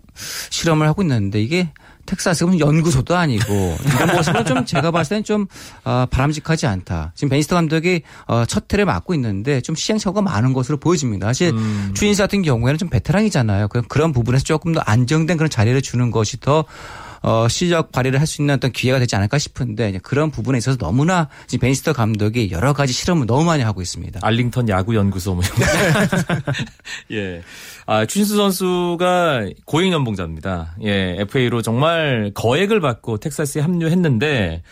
실험을 0.48 0.88
하고 0.88 1.02
있는데 1.02 1.42
이게 1.42 1.68
텍사스 2.06 2.44
무슨 2.44 2.60
연구소도 2.60 3.16
아니고 3.16 3.76
이런 3.84 4.16
모습은 4.16 4.44
좀 4.44 4.64
제가 4.64 4.90
봤을 4.90 5.10
때는 5.10 5.24
좀 5.24 5.46
어, 5.84 6.06
바람직하지 6.10 6.66
않다. 6.66 7.12
지금 7.14 7.28
베니스터 7.28 7.56
감독이 7.56 8.02
어, 8.26 8.44
첫 8.46 8.68
팀을 8.68 8.84
맡고 8.84 9.14
있는데 9.14 9.60
좀 9.60 9.74
시행착오가 9.74 10.22
많은 10.22 10.52
것으로 10.52 10.78
보여집니다. 10.78 11.26
사실 11.26 11.50
음. 11.50 11.92
추신수 11.94 12.22
같은 12.22 12.42
경우에는 12.42 12.78
좀 12.78 12.88
베테랑이잖아요. 12.88 13.68
그런 13.68 13.84
그런 13.88 14.12
부분에서 14.12 14.44
조금 14.44 14.72
더 14.72 14.80
안정된 14.80 15.36
그런 15.36 15.50
자리를 15.50 15.80
주는 15.82 16.10
것이 16.10 16.38
더 16.40 16.64
어, 17.22 17.48
실력 17.48 17.92
발휘를 17.92 18.20
할 18.20 18.26
수 18.26 18.42
있는 18.42 18.56
어떤 18.56 18.72
기회가 18.72 18.98
되지 18.98 19.14
않을까 19.16 19.38
싶은데 19.38 19.98
그런 20.02 20.30
부분에 20.30 20.58
있어서 20.58 20.76
너무나 20.76 21.28
지금 21.46 21.62
베니스터 21.62 21.92
감독이 21.92 22.50
여러 22.50 22.72
가지 22.72 22.92
실험을 22.92 23.26
너무 23.26 23.44
많이 23.44 23.62
하고 23.62 23.80
있습니다. 23.80 24.20
알링턴 24.22 24.68
야구 24.68 24.94
연구소 24.96 25.34
뭐. 25.34 25.44
예. 27.12 27.42
아, 27.86 28.04
추신수 28.04 28.36
선수가 28.36 29.46
고액 29.64 29.92
연봉자입니다. 29.92 30.74
예, 30.82 31.16
FA로 31.20 31.62
정말 31.62 32.32
거액을 32.34 32.80
받고 32.80 33.18
텍사스에 33.18 33.62
합류했는데 33.62 34.62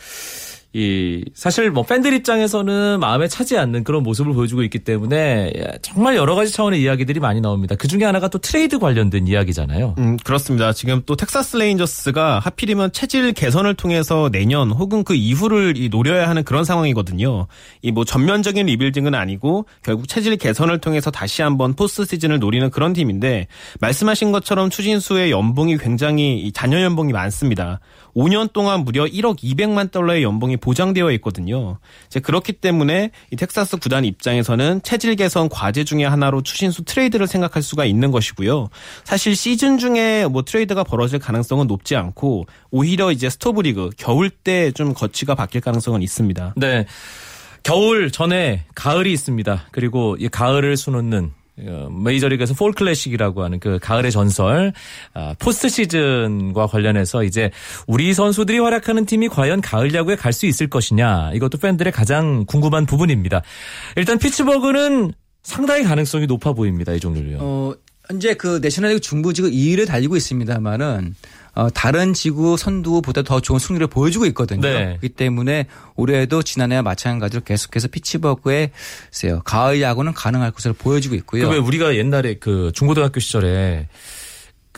이 0.75 1.25
사실 1.35 1.71
뭐 1.71 1.85
팬들 1.85 2.13
입장에서는 2.13 3.01
마음에 3.01 3.27
차지 3.29 3.57
않는 3.57 3.85
그런 3.85 4.03
모습을 4.03 4.35
보여주고 4.35 4.63
있기 4.65 4.81
때문에 4.81 5.53
정말 5.83 6.17
여러 6.17 6.35
가지 6.35 6.53
차원의 6.53 6.83
이야기들이 6.83 7.21
많이 7.21 7.41
나옵니다. 7.41 7.77
그 7.77 7.89
중에 7.89 8.05
하나가 8.05 8.29
또 8.29 8.39
트레이드 8.39 8.79
관련된 8.79 9.27
이야기잖아요. 9.27 9.95
음, 9.99 10.17
그렇습니다. 10.19 10.73
지금 10.73 11.03
또 11.07 11.17
텍사스 11.17 11.57
레인저스가 11.57 12.41
하필이면 12.41 12.93
체질 12.93 13.33
개선을 13.33 13.75
통해서 13.75 14.29
내년 14.31 14.71
혹은 14.71 15.05
그 15.05 15.15
이후를 15.15 15.77
이 15.77 15.89
노려야 15.89 16.29
하는 16.29 16.43
그런 16.45 16.65
상황이거든요. 16.65 17.47
이 17.83 17.95
뭐 17.95 18.05
전면적인 18.05 18.67
리빌딩은 18.67 19.15
아니고 19.15 19.67
결국 19.85 20.09
체질 20.09 20.37
개선을 20.37 20.79
통해서 20.79 21.13
다시 21.13 21.43
한번 21.43 21.75
포스트 21.75 22.05
시즌을 22.05 22.41
노리는 22.41 22.69
그런 22.71 22.93
팀인데 22.93 23.47
말씀하신 23.81 24.33
것처럼 24.33 24.69
추신수의 24.69 25.31
연봉이 25.31 25.79
굉장히 25.79 26.41
이 26.41 26.51
잔여 26.51 26.83
연봉이 26.83 27.13
많습니다. 27.13 27.79
5년 28.15 28.53
동안 28.53 28.85
무려 28.85 29.05
1억 29.05 29.39
200만 29.39 29.91
달러의 29.91 30.23
연봉이 30.23 30.57
보장되어 30.57 31.11
있거든요. 31.13 31.79
이제 32.07 32.21
그렇기 32.21 32.53
때문에 32.53 33.11
이 33.33 33.37
텍사스 33.37 33.79
구단 33.79 34.05
입장에서는 34.05 34.83
체질 34.83 35.17
개선 35.17 35.49
과제 35.49 35.85
중의 35.85 36.09
하나로 36.09 36.43
추신수 36.43 36.85
트레이드를 36.85 37.27
생각할 37.27 37.63
수가 37.63 37.85
있는 37.85 38.11
것이고요. 38.11 38.69
사실 39.05 39.35
시즌 39.35 39.79
중에 39.79 40.27
뭐 40.27 40.43
트레이드가 40.43 40.85
벌어질 40.85 41.19
가능성은 41.19 41.67
높지 41.67 41.97
않고 41.97 42.47
오히려 42.71 43.11
이제 43.13 43.31
스토브 43.31 43.63
리그 43.63 43.91
겨울 43.97 44.29
때 44.31 44.75
좀 44.75 44.93
거취가 44.95 45.35
바뀔 45.35 45.61
가능성은 45.61 46.03
있습니다. 46.03 46.55
네. 46.57 46.87
겨울 47.63 48.11
전에 48.11 48.65
가을이 48.75 49.13
있습니다. 49.13 49.69
그리고 49.71 50.17
이 50.19 50.29
가을을 50.29 50.77
수놓는 50.77 51.27
어, 51.27 51.44
메이저리그에서 51.57 52.55
Fall 52.55 52.73
Classic이라고 52.73 53.43
하는 53.43 53.61
그 53.61 53.79
가을의 53.81 54.11
전설 54.11 54.73
아, 55.13 55.35
포스트 55.39 55.69
시즌과 55.69 56.67
관련해서 56.67 57.25
이제 57.25 57.51
우리 57.87 58.13
선수들이 58.13 58.59
활약하는 58.59 59.07
팀이 59.07 59.29
과연 59.29 59.61
가을 59.61 59.95
야구에 59.95 60.17
갈 60.17 60.35
수 60.35 60.47
있을 60.47 60.69
것이냐 60.69 61.31
이것도 61.35 61.59
팬들의 61.59 61.93
가장 61.93 62.45
궁금한 62.47 62.87
부분입니다. 62.87 63.43
일단 63.95 64.19
피츠버그는 64.19 65.13
상당히 65.45 65.85
가능성이 65.85 66.27
높아 66.27 66.55
보입니다. 66.55 66.93
이종률 66.93 66.99
위원. 66.99 67.39
어, 67.41 67.75
현재 68.09 68.35
그 68.35 68.59
내셔널리그 68.61 69.01
중부지구 69.01 69.49
2위를 69.49 69.87
달리고 69.87 70.17
있습니다만은 70.17 71.15
어, 71.55 71.71
다른 71.71 72.15
지구 72.15 72.57
선두보다 72.57 73.23
더 73.23 73.41
좋은 73.41 73.59
승률을 73.59 73.87
보여주고 73.87 74.27
있거든요. 74.27 74.61
네. 74.63 74.85
그렇기 74.99 75.11
때문에 75.11 75.67
올해에도 75.97 76.43
지난해와 76.43 76.83
마찬가지로 76.83 77.43
계속해서 77.45 77.89
피츠버그의 77.89 78.71
글쎄요, 79.11 79.41
가을 79.45 79.81
야구는 79.81 80.15
가능할 80.15 80.51
것으로 80.51 80.75
보여지고 80.75 81.15
있고요. 81.17 81.49
그 81.49 81.54
왜 81.54 81.59
우리가 81.59 81.95
옛날에 81.97 82.35
그 82.35 82.73
중고등학교 82.75 83.21
시절에 83.21 83.89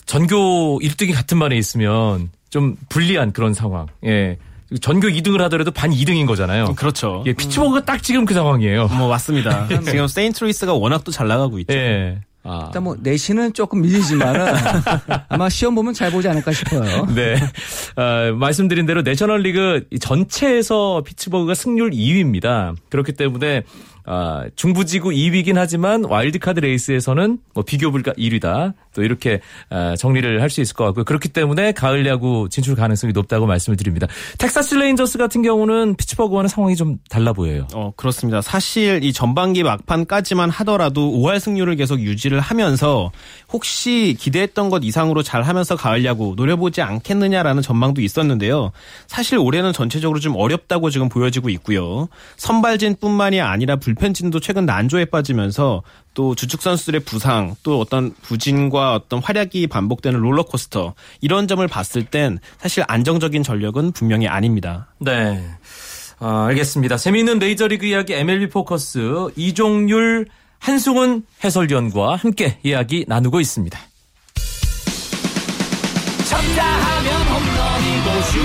전교 0.05 0.81
1등이 0.81 1.15
같은 1.15 1.39
반에 1.39 1.57
있으면 1.57 2.31
좀 2.51 2.77
불리한 2.89 3.33
그런 3.33 3.55
상황. 3.55 3.87
예. 4.05 4.39
전교 4.81 5.09
2등을 5.09 5.39
하더라도 5.43 5.71
반 5.71 5.91
2등인 5.91 6.27
거잖아요. 6.27 6.75
그렇죠. 6.75 7.23
예, 7.27 7.33
피츠버그가 7.33 7.85
딱 7.85 8.03
지금 8.03 8.25
그 8.25 8.35
상황이에요. 8.35 8.89
뭐 8.89 9.09
맞습니다. 9.09 9.69
지금 9.87 10.09
세인트루이스가 10.09 10.75
워낙 10.75 11.05
또 11.05 11.13
잘 11.13 11.29
나가고 11.29 11.59
있죠. 11.61 11.73
예. 11.75 12.19
아. 12.47 12.67
일단 12.67 12.85
뭐 12.85 12.97
내신은 13.01 13.53
조금 13.53 13.83
밀리지만은 13.83 14.47
아마 15.29 15.49
시험 15.49 15.75
보면 15.75 15.95
잘 15.95 16.11
보지 16.11 16.29
않을까 16.29 16.53
싶어요. 16.53 17.07
네. 17.15 17.37
어, 17.97 18.33
말씀드린 18.33 18.87
대로 18.87 19.03
내셔널리그 19.03 19.89
전체에서 20.01 21.03
피츠버그가 21.05 21.55
승률 21.55 21.91
2위입니다. 21.91 22.77
그렇기 22.89 23.13
때문에 23.13 23.65
아, 24.09 24.45
중부지구 24.55 25.11
2위긴 25.11 25.55
하지만 25.57 26.05
와일드카드 26.05 26.61
레이스에서는 26.61 27.39
뭐 27.55 27.65
비교 27.65 27.91
불가 27.91 28.13
1위다. 28.13 28.75
또 28.97 29.03
이렇게 29.03 29.41
아, 29.71 29.95
정리를 29.97 30.43
할 30.43 30.47
수 30.57 30.61
있을 30.61 30.75
것 30.75 30.85
같고요. 30.87 31.05
그렇기 31.05 31.29
때문에 31.29 31.73
가을 31.73 32.07
야구 32.07 32.49
진출 32.51 32.77
가능성이 32.77 33.13
높다고 33.13 33.47
말씀을 33.47 33.77
드립니다. 33.77 34.07
텍사스 34.39 34.77
레인저스 34.77 35.19
같은 35.19 35.43
경우는 35.43 35.97
피츠버그와는 35.97 36.49
상황이 36.49 36.77
좀 36.77 36.99
달라 37.11 37.33
보여요. 37.33 37.67
어, 37.75 37.93
그렇습니다. 37.97 38.41
사실 38.41 39.03
이 39.03 39.13
전반기 39.13 39.63
막판까지만 39.63 40.49
하더라도 40.51 41.13
5할 41.13 41.41
승률을 41.41 41.77
계속 41.77 42.01
유지를 42.01 42.41
하면서 42.41 43.11
혹시 43.53 44.17
기대했던 44.19 44.71
것 44.71 44.83
이상으로 44.85 45.23
잘 45.23 45.43
하면서 45.43 45.77
가을 45.77 46.05
야구 46.05 46.35
노려보지 46.37 46.81
않겠느냐라는 46.81 47.61
전망도 47.61 48.01
있었는데요. 48.01 48.71
사실 49.07 49.37
올해는 49.39 49.73
전체적으로 49.73 50.21
좀 50.21 50.37
어렵다고 50.37 50.89
지금 50.91 51.09
보여지고 51.09 51.51
있고요. 51.51 52.09
선발진뿐만이 52.37 53.41
아니라 53.41 53.77
불펜진도 53.77 54.41
최근 54.41 54.65
난조에 54.65 55.07
빠지면서 55.07 55.83
또 56.17 56.35
주축 56.35 56.63
선수들의 56.63 57.03
부상, 57.03 57.55
또 57.63 57.79
어떤 57.79 58.15
부진과 58.23 58.95
어떤 58.95 59.23
활약이 59.23 59.67
반복되는 59.67 60.19
롤러코스터 60.19 60.95
이런 61.21 61.47
점을 61.47 61.65
봤을 61.69 62.07
땐 62.07 62.39
사실 62.59 62.85
안정적인 62.89 63.43
전력은 63.43 63.93
분명히 63.93 64.27
아닙니다. 64.27 64.89
네. 64.99 65.47
아, 66.19 66.47
알겠습니다. 66.47 66.97
재미있는 66.97 67.39
메이저리그 67.39 67.85
이야기 67.85 68.15
MLB 68.15 68.49
포커스 68.49 69.29
이종률 69.37 70.27
한승훈 70.59 71.27
해설위원과 71.45 72.17
함께 72.17 72.59
이야기 72.63 73.05
나누고 73.07 73.39
있습니다. 73.39 73.79
쳤다 76.31 76.65
하면 76.65 77.13
홈런이고 77.29 78.23
슛 78.23 78.41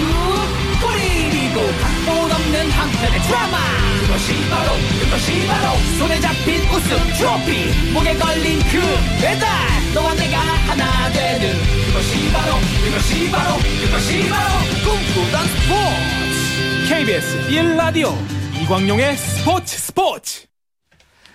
골이고 0.82 1.68
각본 1.80 2.32
없는 2.32 2.70
한편의 2.70 3.22
드라마 3.22 3.91
그것이 4.12 4.34
바로 4.50 4.74
그것이 5.00 5.48
바로 5.48 5.78
손에 5.98 6.20
잡힌 6.20 6.60
우승 6.70 6.98
트로피 7.18 7.92
목에 7.94 8.14
걸린 8.16 8.60
그 8.60 8.82
배달 9.22 9.48
너와 9.94 10.14
내가 10.16 10.38
하나 10.38 11.10
되는 11.14 11.54
그것이 11.88 12.30
바로 12.34 12.56
그것이 12.84 13.32
바로 13.32 13.56
그것이 13.56 14.30
바로 14.30 14.60
꿈꾸던 14.84 15.48
스포츠 15.48 16.90
KBS 16.90 17.50
1라디오 17.52 18.14
이광용의 18.62 19.16
스포츠 19.16 19.78
스포츠 19.78 20.46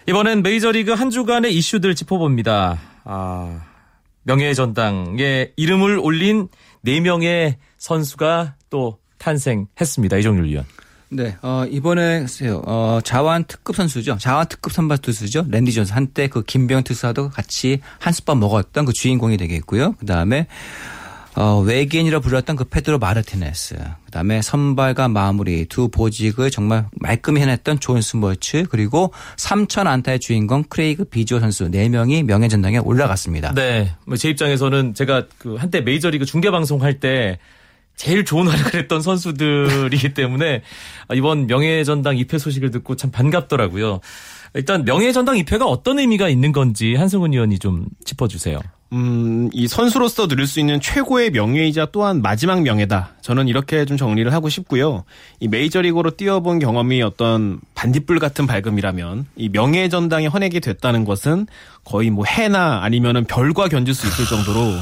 이번엔 0.06 0.42
메이저리그 0.42 0.92
한 0.92 1.08
주간의 1.08 1.54
이슈들 1.54 1.94
짚어봅니다. 1.94 2.78
아, 3.04 3.60
명예의 4.24 4.54
전당에 4.54 5.50
이름을 5.56 5.98
올린 5.98 6.48
4명의 6.84 7.56
선수가 7.78 8.56
또 8.68 8.98
탄생했습니다. 9.16 10.18
이종률 10.18 10.44
위원. 10.50 10.66
네, 11.08 11.36
어, 11.42 11.64
이번에 11.70 12.20
글쎄요, 12.20 12.62
어, 12.66 12.98
자완 13.04 13.44
특급 13.44 13.76
선수죠. 13.76 14.16
자완 14.18 14.46
특급 14.48 14.72
선발 14.72 14.98
투수죠. 14.98 15.46
랜디 15.48 15.72
존스 15.72 15.92
한때 15.92 16.26
그 16.28 16.42
김병 16.42 16.82
투수와도 16.82 17.30
같이 17.30 17.80
한솥밥 18.00 18.38
먹었던 18.38 18.84
그 18.84 18.92
주인공이 18.92 19.36
되겠고요. 19.36 19.94
그 19.98 20.06
다음에 20.06 20.48
어, 21.36 21.60
외계인이라 21.60 22.20
불렸던 22.20 22.56
그 22.56 22.64
페드로 22.64 22.98
마르티네스. 22.98 23.76
그 24.06 24.10
다음에 24.10 24.40
선발과 24.40 25.08
마무리 25.08 25.66
두 25.66 25.88
보직을 25.88 26.50
정말 26.50 26.86
말끔히 26.98 27.42
해냈던 27.42 27.78
존 27.78 28.00
스몰츠 28.00 28.64
그리고 28.70 29.12
3천 29.36 29.86
안타의 29.86 30.18
주인공 30.18 30.64
크레이그 30.64 31.04
비조 31.04 31.38
선수 31.38 31.70
4명이 31.70 32.22
명예전당에 32.24 32.78
올라갔습니다. 32.78 33.52
네. 33.52 33.94
뭐 34.06 34.22
제 34.22 34.30
입장에서는 34.30 34.94
제가 34.94 35.26
그 35.36 35.56
한때 35.56 35.82
메이저리그 35.82 36.24
중계방송 36.24 36.82
할 36.82 36.98
때 36.98 37.38
제일 37.96 38.24
좋은 38.24 38.46
활약을 38.46 38.74
했던 38.74 39.00
선수들이기 39.00 40.14
때문에 40.14 40.62
이번 41.14 41.46
명예전당 41.46 42.18
입회 42.18 42.38
소식을 42.38 42.70
듣고 42.70 42.94
참 42.94 43.10
반갑더라고요. 43.10 44.00
일단 44.54 44.84
명예전당 44.84 45.36
입회가 45.38 45.66
어떤 45.66 45.98
의미가 45.98 46.28
있는 46.28 46.52
건지 46.52 46.94
한승훈 46.94 47.32
위원이 47.32 47.58
좀 47.58 47.86
짚어주세요. 48.04 48.60
음, 48.92 49.50
이 49.52 49.66
선수로서 49.66 50.28
누릴 50.28 50.46
수 50.46 50.60
있는 50.60 50.80
최고의 50.80 51.30
명예이자 51.30 51.88
또한 51.90 52.22
마지막 52.22 52.62
명예다. 52.62 53.14
저는 53.20 53.48
이렇게 53.48 53.84
좀 53.84 53.96
정리를 53.96 54.32
하고 54.32 54.48
싶고요. 54.48 55.04
이 55.40 55.48
메이저리그로 55.48 56.12
뛰어본 56.12 56.60
경험이 56.60 57.02
어떤 57.02 57.60
반딧불 57.74 58.18
같은 58.20 58.46
밝음이라면 58.46 59.26
이 59.36 59.48
명예 59.48 59.88
전당에 59.88 60.26
헌액이 60.26 60.60
됐다는 60.60 61.04
것은 61.04 61.46
거의 61.84 62.10
뭐 62.10 62.24
해나 62.24 62.82
아니면은 62.82 63.24
별과 63.24 63.68
견줄 63.68 63.94
수 63.94 64.06
있을 64.06 64.24
정도로 64.26 64.72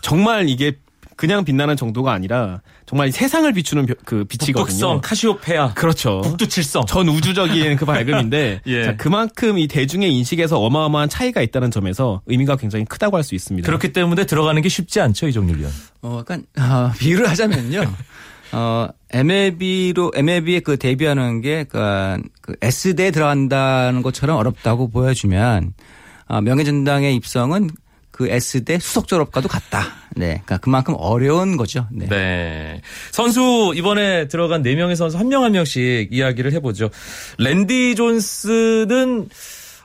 정말 0.00 0.48
이게 0.48 0.76
그냥 1.20 1.44
빛나는 1.44 1.76
정도가 1.76 2.14
아니라 2.14 2.62
정말 2.86 3.12
세상을 3.12 3.52
비추는 3.52 3.84
벼- 3.84 3.92
그 4.06 4.24
빛이거든요. 4.24 4.54
북극성, 4.64 5.00
카시오페아, 5.02 5.74
그렇죠. 5.74 6.22
북두칠성. 6.22 6.86
전 6.86 7.10
우주적인 7.10 7.76
그 7.76 7.84
밝음인데 7.84 8.62
예. 8.66 8.84
자, 8.84 8.96
그만큼 8.96 9.58
이 9.58 9.68
대중의 9.68 10.14
인식에서 10.16 10.58
어마어마한 10.58 11.10
차이가 11.10 11.42
있다는 11.42 11.70
점에서 11.70 12.22
의미가 12.24 12.56
굉장히 12.56 12.86
크다고 12.86 13.18
할 13.18 13.22
수 13.22 13.34
있습니다. 13.34 13.66
그렇기 13.66 13.92
때문에 13.92 14.24
들어가는 14.24 14.62
게 14.62 14.70
쉽지 14.70 14.98
않죠, 15.02 15.28
이종률 15.28 15.58
위원. 15.58 15.70
어, 16.00 16.16
약간, 16.20 16.46
아, 16.56 16.90
비유를 16.98 17.28
하자면요. 17.28 17.82
어, 18.52 18.88
MLB로, 19.10 20.12
MLB에 20.14 20.60
그 20.60 20.78
데뷔하는 20.78 21.42
게, 21.42 21.64
그, 21.64 22.16
그 22.40 22.54
S대에 22.62 23.10
들어간다는 23.10 24.00
것처럼 24.00 24.38
어렵다고 24.38 24.88
보여주면, 24.88 25.74
아, 26.28 26.40
명예전당의 26.40 27.14
입성은 27.16 27.68
그 28.10 28.26
S대 28.30 28.78
수석 28.78 29.06
졸업과도 29.06 29.48
같다. 29.48 29.99
네. 30.16 30.26
그러니까 30.44 30.58
그만큼 30.58 30.94
어려운 30.98 31.56
거죠. 31.56 31.86
네. 31.90 32.06
네. 32.06 32.80
선수 33.12 33.72
이번에 33.74 34.28
들어간 34.28 34.62
4명의 34.62 34.96
선수 34.96 35.18
한 35.18 35.28
명한 35.28 35.52
명씩 35.52 36.12
이야기를 36.12 36.52
해보죠. 36.52 36.90
랜디 37.38 37.94
존스는 37.94 39.28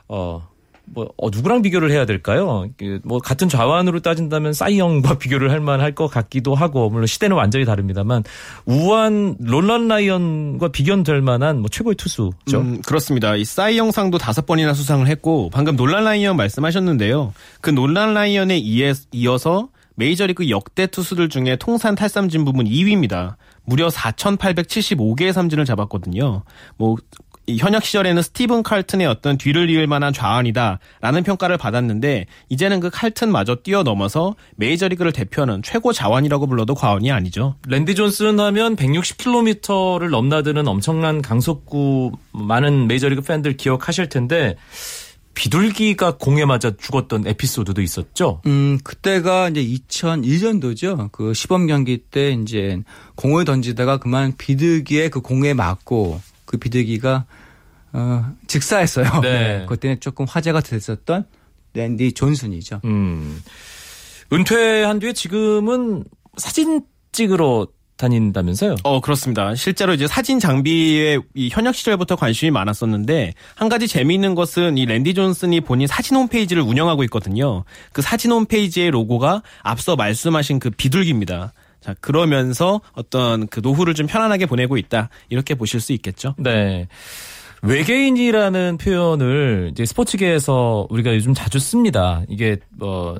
어. 0.08 0.48
뭐 0.88 1.12
어, 1.16 1.30
누구랑 1.30 1.62
비교를 1.62 1.90
해야 1.90 2.06
될까요? 2.06 2.68
그, 2.78 3.00
뭐 3.02 3.18
같은 3.18 3.48
좌완으로 3.48 4.00
따진다면 4.00 4.52
싸이영과 4.52 5.18
비교를 5.18 5.50
할 5.50 5.60
만할 5.60 5.92
것 5.94 6.06
같기도 6.06 6.54
하고 6.54 6.88
물론 6.88 7.06
시대는 7.06 7.36
완전히 7.36 7.64
다릅니다만 7.64 8.22
우완 8.66 9.36
놀란 9.40 9.88
라이언과 9.88 10.68
비견될 10.68 11.22
만한 11.22 11.58
뭐 11.58 11.68
최고의 11.68 11.96
투수죠. 11.96 12.60
음, 12.60 12.80
그렇습니다. 12.82 13.34
이 13.34 13.44
사이 13.44 13.78
영 13.78 13.96
상도 13.96 14.18
다섯 14.18 14.46
번이나 14.46 14.74
수상을 14.74 15.06
했고 15.08 15.50
방금 15.52 15.76
놀란 15.76 16.04
라이언 16.04 16.36
말씀하셨는데요. 16.36 17.34
그 17.60 17.70
놀란 17.70 18.14
라이언에 18.14 18.56
이어서 19.12 19.68
메이저리그 19.96 20.48
역대 20.50 20.86
투수들 20.86 21.28
중에 21.28 21.56
통산 21.56 21.94
탈삼진 21.94 22.44
부분 22.44 22.66
2위입니다. 22.66 23.36
무려 23.64 23.88
4,875개의 23.88 25.32
삼진을 25.32 25.64
잡았거든요. 25.64 26.44
뭐, 26.76 26.96
이 27.48 27.58
현역 27.58 27.84
시절에는 27.84 28.22
스티븐 28.22 28.64
칼튼의 28.64 29.06
어떤 29.06 29.38
뒤를 29.38 29.70
이을 29.70 29.86
만한 29.86 30.12
좌완이다라는 30.12 31.22
평가를 31.24 31.56
받았는데 31.56 32.26
이제는 32.48 32.80
그 32.80 32.90
칼튼마저 32.90 33.56
뛰어넘어서 33.62 34.34
메이저리그를 34.56 35.12
대표하는 35.12 35.62
최고 35.62 35.92
좌완이라고 35.92 36.48
불러도 36.48 36.74
과언이 36.74 37.12
아니죠. 37.12 37.54
랜디 37.68 37.94
존슨 37.94 38.40
하면 38.40 38.74
160km를 38.74 40.10
넘나드는 40.10 40.66
엄청난 40.66 41.22
강속구 41.22 42.12
많은 42.32 42.88
메이저리그 42.88 43.22
팬들 43.22 43.56
기억하실 43.56 44.08
텐데 44.08 44.56
비둘기가 45.36 46.16
공에 46.16 46.46
맞아 46.46 46.74
죽었던 46.74 47.26
에피소드도 47.26 47.82
있었죠. 47.82 48.40
음, 48.46 48.78
그때가 48.82 49.50
이제 49.50 49.62
2001년도죠. 49.62 51.12
그 51.12 51.34
시범 51.34 51.66
경기 51.66 51.98
때 51.98 52.30
이제 52.30 52.82
공을 53.16 53.44
던지다가 53.44 53.98
그만 53.98 54.34
비둘기에 54.36 55.10
그 55.10 55.20
공에 55.20 55.52
맞고 55.52 56.22
그 56.46 56.56
비둘기가 56.56 57.26
어, 57.92 58.34
직사했어요. 58.46 59.20
네. 59.20 59.66
그때는 59.68 60.00
조금 60.00 60.24
화제가 60.26 60.60
됐었던 60.60 61.26
랜디 61.74 62.12
존슨이죠. 62.12 62.80
음. 62.86 63.42
은퇴한 64.32 64.98
뒤에 65.00 65.12
지금은 65.12 66.04
사진 66.38 66.82
찍으러 67.12 67.68
다닌다면서요? 67.96 68.76
어, 68.82 69.00
그렇습니다. 69.00 69.54
실제로 69.54 69.94
이제 69.94 70.06
사진 70.06 70.38
장비에 70.38 71.18
이 71.34 71.48
현역 71.50 71.74
시절부터 71.74 72.16
관심이 72.16 72.50
많았었는데, 72.50 73.32
한 73.54 73.68
가지 73.68 73.88
재미있는 73.88 74.34
것은 74.34 74.78
이 74.78 74.86
랜디 74.86 75.14
존슨이 75.14 75.62
본인 75.62 75.86
사진 75.86 76.16
홈페이지를 76.16 76.62
운영하고 76.62 77.04
있거든요. 77.04 77.64
그 77.92 78.02
사진 78.02 78.32
홈페이지의 78.32 78.90
로고가 78.90 79.42
앞서 79.62 79.96
말씀하신 79.96 80.58
그 80.58 80.70
비둘기입니다. 80.70 81.52
자, 81.80 81.94
그러면서 82.00 82.80
어떤 82.92 83.46
그 83.46 83.60
노후를 83.60 83.94
좀 83.94 84.06
편안하게 84.06 84.46
보내고 84.46 84.76
있다. 84.76 85.08
이렇게 85.28 85.54
보실 85.54 85.80
수 85.80 85.92
있겠죠. 85.92 86.34
네. 86.36 86.88
외계인이라는 87.62 88.78
표현을 88.78 89.70
이제 89.72 89.84
스포츠계에서 89.86 90.86
우리가 90.90 91.14
요즘 91.14 91.34
자주 91.34 91.58
씁니다. 91.58 92.22
이게 92.28 92.58
뭐 92.70 93.18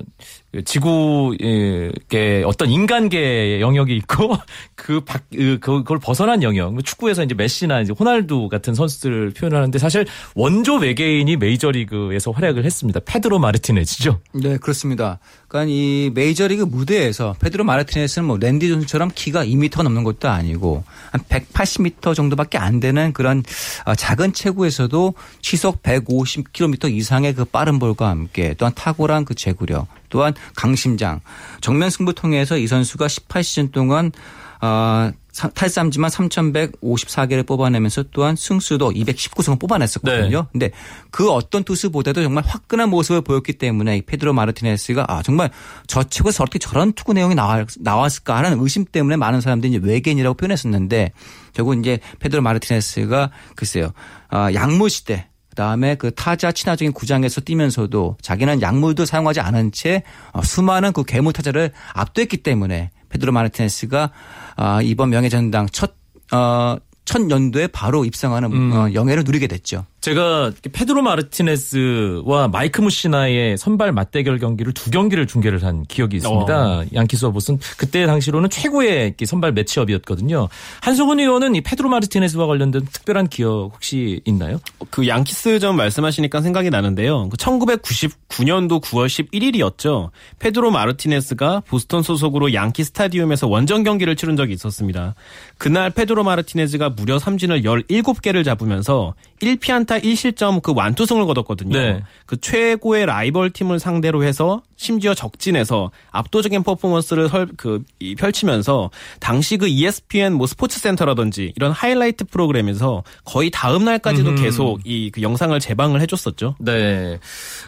지구의 0.65 2.43
어떤 2.45 2.69
인간계의 2.69 3.61
영역이 3.61 3.95
있고 3.97 4.35
그 4.75 5.01
밖, 5.01 5.23
그- 5.31 5.59
그걸 5.59 5.99
벗어난 5.99 6.41
영역. 6.43 6.73
뭐 6.73 6.81
축구에서 6.81 7.23
이제 7.23 7.33
메시나 7.35 7.81
이제 7.81 7.93
호날두 7.97 8.47
같은 8.49 8.73
선수들을 8.73 9.31
표현하는데 9.31 9.77
사실 9.79 10.05
원조 10.35 10.75
외계인이 10.75 11.35
메이저리그에서 11.37 12.31
활약을 12.31 12.63
했습니다. 12.65 12.99
페드로 13.05 13.39
마르티네즈죠. 13.39 14.19
네, 14.33 14.57
그렇습니다. 14.57 15.19
그러니까 15.47 15.71
이 15.73 16.11
메이저리그 16.13 16.63
무대에서 16.63 17.35
페드로 17.39 17.63
마르티네스는 17.63 18.27
뭐 18.27 18.37
랜디 18.37 18.67
존슨처럼 18.69 19.11
키가 19.13 19.45
2m 19.45 19.83
넘는 19.83 20.03
것도 20.03 20.29
아니고 20.29 20.83
한 21.11 21.21
180m 21.21 22.15
정도밖에 22.15 22.57
안 22.57 22.79
되는 22.79 23.13
그런 23.13 23.43
어, 23.85 23.95
작은 23.95 24.33
체구에서도 24.33 25.13
시속 25.41 25.83
150km 25.83 26.91
이상의 26.91 27.33
그 27.33 27.45
빠른 27.45 27.79
볼과 27.79 28.09
함께 28.09 28.55
또한 28.57 28.73
탁월한 28.75 29.25
그 29.25 29.35
제구력 29.35 29.87
또한 30.09 30.33
강심장 30.55 31.21
정면 31.61 31.89
승부 31.89 32.13
통해서 32.13 32.57
이 32.57 32.67
선수가 32.67 33.07
18시즌 33.07 33.71
동안 33.71 34.11
어, 34.59 35.11
사- 35.31 35.49
탈삼지만 35.49 36.09
3,154개를 36.09 37.45
뽑아내면서 37.45 38.05
또한 38.11 38.35
승수도 38.35 38.91
219승을 38.91 39.59
뽑아냈었거든요. 39.59 40.41
네. 40.41 40.47
근데 40.51 40.71
그 41.11 41.29
어떤 41.29 41.63
투수보다도 41.63 42.23
정말 42.23 42.43
화끈한 42.43 42.89
모습을 42.89 43.21
보였기 43.21 43.53
때문에 43.53 43.97
이 43.97 44.01
페드로 44.01 44.33
마르티네스가 44.33 45.05
아 45.07 45.21
정말 45.21 45.51
저 45.85 46.03
체구에서 46.03 46.43
어떻게 46.43 46.57
저런 46.57 46.93
투구 46.93 47.13
내용이 47.13 47.35
나왔, 47.35 47.67
나왔을까 47.79 48.35
하는 48.37 48.59
의심 48.59 48.85
때문에 48.85 49.15
많은 49.15 49.41
사람들이 49.41 49.73
이제 49.75 49.79
외계인이라고 49.85 50.35
표현했었는데 50.35 51.11
결국 51.53 51.77
이제 51.77 51.99
페드로 52.19 52.41
마르티네스가 52.41 53.29
글쎄요 53.55 53.91
아, 54.29 54.51
약물 54.53 54.89
시대 54.89 55.27
그다음에 55.57 55.95
그 55.95 56.11
타자 56.13 56.51
친화적인 56.51 56.93
구장에서 56.93 57.41
뛰면서도 57.41 58.17
자기는 58.21 58.61
약물도 58.61 59.05
사용하지 59.05 59.39
않은 59.39 59.71
채 59.71 60.03
어, 60.31 60.43
수많은 60.43 60.93
그 60.93 61.03
괴물 61.03 61.33
타자를 61.33 61.71
압도했기 61.93 62.37
때문에 62.37 62.91
페드로 63.09 63.31
마르티네스가 63.31 64.11
아, 64.55 64.81
이번 64.83 65.09
명예전당 65.09 65.67
첫 65.71 65.95
어, 66.31 66.77
첫 67.05 67.29
연도에 67.31 67.67
바로 67.67 68.05
입상하는 68.05 68.71
어, 68.71 68.93
영예를 68.93 69.23
누리게 69.23 69.47
됐죠. 69.47 69.85
제가 69.99 70.51
페드로 70.71 71.01
마르티네스와 71.01 72.49
마이크 72.49 72.81
무시나의 72.81 73.57
선발 73.57 73.91
맞대결 73.91 74.37
경기를 74.37 74.71
두 74.71 74.91
경기를 74.91 75.25
중계를 75.25 75.63
한 75.63 75.83
기억이 75.85 76.17
있습니다. 76.17 76.83
양키스와 76.93 77.31
보슨 77.31 77.57
그때 77.77 78.05
당시로는 78.05 78.49
최고의 78.49 79.15
이 79.19 79.25
선발 79.25 79.53
매치업이었거든요. 79.53 80.49
한소근 80.81 81.19
의원은 81.19 81.55
이 81.55 81.61
페드로 81.61 81.89
마르티네스와 81.89 82.45
관련된 82.45 82.85
특별한 82.85 83.27
기억 83.27 83.71
혹시 83.73 84.21
있나요? 84.25 84.59
그 84.91 85.07
양키스전 85.07 85.75
말씀하시니까 85.75 86.41
생각이 86.41 86.69
나는데요. 86.69 87.27
그 87.29 87.37
1999년도 87.37 88.81
9월 88.81 89.07
11일이었죠. 89.07 90.11
페드로 90.37 90.69
마르티네스가 90.71 91.63
보스턴 91.67 92.03
소속으로 92.03 92.53
양키 92.53 92.83
스타디움에서 92.83 93.47
원정 93.47 93.83
경기를 93.83 94.15
치른 94.15 94.37
적이 94.37 94.53
있었습니다. 94.53 95.15
그날 95.57 95.89
페드로 95.89 96.23
마르티네스가 96.23 96.89
무려 96.91 97.17
삼진을 97.17 97.63
17개를 97.63 98.45
잡으면서 98.45 99.15
1피안타 99.41 99.97
1실점 99.97 100.61
그 100.61 100.73
완투승을 100.75 101.25
거뒀거든요. 101.25 101.77
네. 101.77 102.03
그 102.27 102.39
최고의 102.39 103.07
라이벌 103.07 103.49
팀을 103.49 103.79
상대로 103.79 104.23
해서 104.23 104.61
심지어 104.75 105.15
적진에서 105.15 105.89
압도적인 106.11 106.61
퍼포먼스를 106.61 107.29
설, 107.29 107.47
그, 107.57 107.83
이, 107.99 108.13
펼치면서 108.13 108.91
당시 109.19 109.57
그 109.57 109.67
ESPN 109.67 110.33
뭐 110.33 110.45
스포츠 110.45 110.79
센터라든지 110.79 111.53
이런 111.55 111.71
하이라이트 111.71 112.25
프로그램에서 112.25 113.03
거의 113.25 113.49
다음 113.49 113.85
날까지도 113.85 114.35
계속 114.35 114.79
이 114.85 115.07
그 115.17 115.21
영상을 115.21 115.57
재방을 115.59 116.01
해줬었죠. 116.01 116.55
네. 116.59 117.19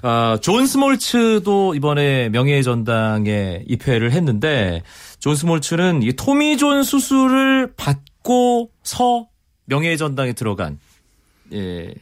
아, 0.02 0.38
존 0.42 0.66
스몰츠도 0.66 1.76
이번에 1.76 2.30
명예의 2.30 2.64
전당에 2.64 3.64
입회를 3.68 4.12
했는데 4.12 4.84
존 5.20 5.36
스몰츠는 5.36 6.04
이 6.04 6.14
토미 6.14 6.58
존 6.58 6.84
수술을 6.84 7.74
받고서 7.76 9.28
명예의 9.66 9.98
전당에 9.98 10.34
들어간 10.34 10.80
예. 11.54 11.94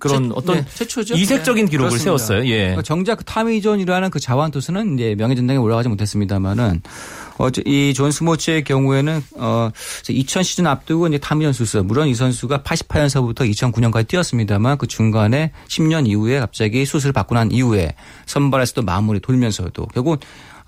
그런 0.00 0.24
최- 0.30 0.34
어떤 0.34 0.56
네, 0.56 0.64
최초죠. 0.74 1.14
이색적인 1.14 1.66
네, 1.66 1.70
기록을 1.70 1.90
그렇습니다. 1.90 2.04
세웠어요. 2.18 2.46
예. 2.50 2.58
그러니까 2.58 2.82
정작 2.82 3.16
그 3.18 3.24
타미존이라는 3.24 4.10
그 4.10 4.18
좌완 4.18 4.50
투수는 4.50 4.94
이제 4.98 5.14
명예전당에 5.16 5.58
올라가지 5.58 5.88
못했습니다만은 5.88 6.82
어제 7.38 7.62
이 7.64 7.76
존 7.76 8.10
스몰츠의 8.10 8.64
경우에는 8.64 9.22
어2000 9.36 10.42
시즌 10.42 10.66
앞두고 10.66 11.06
이제 11.08 11.18
타미존 11.18 11.52
선수 11.52 11.82
물론 11.84 12.08
이 12.08 12.14
선수가 12.14 12.58
88년서부터 12.62 13.50
2009년까지 13.50 14.08
뛰었습니다만 14.08 14.76
그 14.78 14.86
중간에 14.86 15.52
10년 15.68 16.06
이후에 16.08 16.40
갑자기 16.40 16.84
수술을 16.84 17.12
받고 17.12 17.34
난 17.34 17.50
이후에 17.50 17.94
선발에서도 18.26 18.82
마무리 18.82 19.20
돌면서도 19.20 19.86
결국 19.94 20.20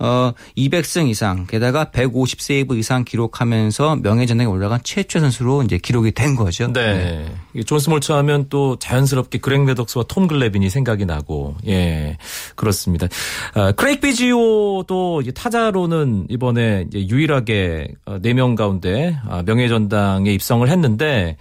어 0.05 0.33
200승 0.57 1.09
이상 1.09 1.47
게다가 1.47 1.85
150세이브 1.85 2.77
이상 2.77 3.05
기록하면서 3.05 4.01
명예전당에 4.03 4.51
올라간 4.51 4.81
최초 4.83 5.21
선수로 5.21 5.63
이제 5.63 5.79
기록이 5.79 6.11
된 6.11 6.35
거죠. 6.35 6.73
네. 6.73 7.25
이 7.55 7.61
존 7.61 7.79
스몰츠 7.79 8.11
하면 8.11 8.47
또 8.49 8.77
자연스럽게 8.81 9.39
그렉 9.39 9.63
매덕스와 9.63 10.07
톰 10.09 10.27
글래빈이 10.27 10.71
생각이 10.71 11.07
나고, 11.07 11.55
예, 11.69 12.19
그렇습니다. 12.57 13.07
아, 13.55 13.71
크레이그 13.71 14.09
비지오도 14.09 15.23
타자로는 15.37 16.27
이번에 16.31 16.87
이제 16.89 17.07
유일하게 17.07 17.95
4명 18.07 18.57
가운데 18.57 19.17
아, 19.29 19.45
명예전당에 19.47 20.33
입성을 20.33 20.69
했는데, 20.69 21.37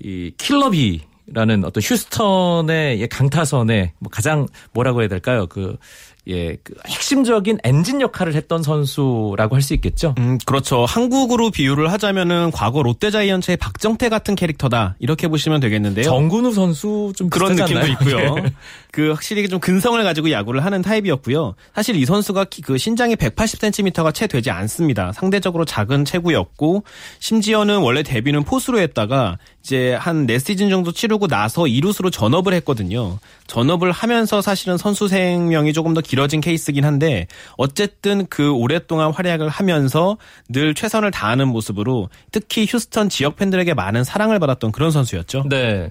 이 0.00 0.32
킬러비 0.38 1.02
라는 1.32 1.64
어떤 1.64 1.82
휴스턴의 1.82 3.00
예, 3.00 3.06
강타선에 3.06 3.94
뭐 3.98 4.10
가장 4.10 4.46
뭐라고 4.72 5.00
해야 5.00 5.08
될까요? 5.08 5.46
그, 5.46 5.76
예, 6.26 6.56
그 6.64 6.72
핵심적인 6.86 7.58
엔진 7.64 8.00
역할을 8.00 8.34
했던 8.34 8.62
선수라고 8.62 9.54
할 9.56 9.60
수 9.64 9.74
있겠죠. 9.74 10.14
음, 10.18 10.38
그렇죠. 10.46 10.84
한국으로 10.86 11.50
비유를 11.50 11.92
하자면은 11.92 12.50
과거 12.50 12.82
롯데자이언츠의 12.82 13.56
박정태 13.58 14.08
같은 14.08 14.34
캐릭터다. 14.34 14.96
이렇게 14.98 15.28
보시면 15.28 15.60
되겠는데요. 15.60 16.04
정근우 16.04 16.52
선수 16.52 17.12
좀 17.16 17.28
그런 17.30 17.54
느낌도? 17.54 17.86
있고요. 17.88 18.18
예. 18.38 18.52
그 18.92 19.10
확실히 19.10 19.48
좀 19.48 19.58
근성을 19.60 20.02
가지고 20.02 20.30
야구를 20.30 20.64
하는 20.64 20.80
타입이었고요. 20.82 21.54
사실 21.74 21.96
이 21.96 22.04
선수가 22.06 22.44
키- 22.44 22.62
그 22.62 22.78
신장이 22.78 23.16
180cm가 23.16 24.14
채 24.14 24.26
되지 24.26 24.50
않습니다. 24.50 25.12
상대적으로 25.12 25.64
작은 25.64 26.04
체구였고 26.04 26.84
심지어는 27.18 27.78
원래 27.78 28.02
데뷔는 28.02 28.44
포수로 28.44 28.78
했다가 28.80 29.38
이제 29.64 29.94
한 29.94 30.26
네 30.26 30.38
시즌 30.38 30.68
정도 30.68 30.92
치르고 30.92 31.26
나서 31.26 31.66
이루수로 31.66 32.10
전업을 32.10 32.52
했거든요. 32.54 33.18
전업을 33.46 33.92
하면서 33.92 34.42
사실은 34.42 34.76
선수 34.76 35.08
생명이 35.08 35.72
조금 35.72 35.94
더 35.94 36.02
길어진 36.02 36.42
케이스긴 36.42 36.84
한데 36.84 37.26
어쨌든 37.56 38.26
그 38.26 38.50
오랫동안 38.52 39.10
활약을 39.12 39.48
하면서 39.48 40.18
늘 40.50 40.74
최선을 40.74 41.10
다하는 41.12 41.48
모습으로 41.48 42.10
특히 42.30 42.66
휴스턴 42.68 43.08
지역 43.08 43.36
팬들에게 43.36 43.72
많은 43.72 44.04
사랑을 44.04 44.38
받았던 44.38 44.70
그런 44.72 44.90
선수였죠. 44.90 45.46
네. 45.48 45.90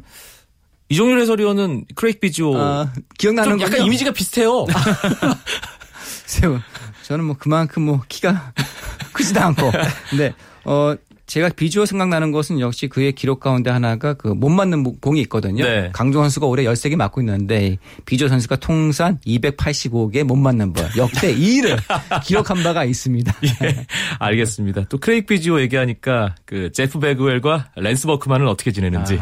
이종률 0.89 1.19
해설위원은 1.21 1.85
크레이크 1.95 2.19
비지오 2.19 2.55
아, 2.55 2.91
기억나는 3.17 3.57
좀 3.57 3.61
약간? 3.61 3.83
이미지가 3.85 4.11
비슷해요. 4.11 4.67
저는 7.03 7.25
뭐 7.25 7.35
그만큼 7.39 7.83
뭐 7.83 8.01
키가 8.07 8.53
크지도 9.13 9.39
않고. 9.41 9.71
근데 10.11 10.33
어 10.65 10.93
제가 11.33 11.49
비지오 11.49 11.87
생각나는 11.87 12.31
것은 12.31 12.59
역시 12.59 12.87
그의 12.87 13.11
기록 13.13 13.39
가운데 13.39 13.71
하나가 13.71 14.13
그 14.13 14.33
몸 14.35 14.49
맞는 14.49 14.83
모- 14.83 14.95
공이 14.99 15.19
있거든요. 15.21 15.63
네. 15.63 15.89
강정호 15.93 16.21
선수가 16.23 16.45
올해 16.45 16.63
13개 16.65 16.95
맞고 16.95 17.21
있는데 17.21 17.77
비지오 18.05 18.29
선수가 18.29 18.57
통산 18.57 19.17
285개 19.25 20.23
몸 20.23 20.35
맞는 20.35 20.73
볼 20.73 20.85
역대 20.95 21.33
2위를 21.35 21.77
기록한 22.23 22.61
바가 22.61 22.83
있습니다. 22.85 23.33
예, 23.63 23.85
알겠습니다. 24.19 24.83
또 24.89 24.99
크레이그 24.99 25.25
비지오 25.33 25.59
얘기하니까 25.61 26.35
그 26.45 26.71
제프 26.71 26.99
배그웰과 26.99 27.69
랜스 27.77 28.05
버크만은 28.05 28.47
어떻게 28.47 28.71
지내는지 28.71 29.19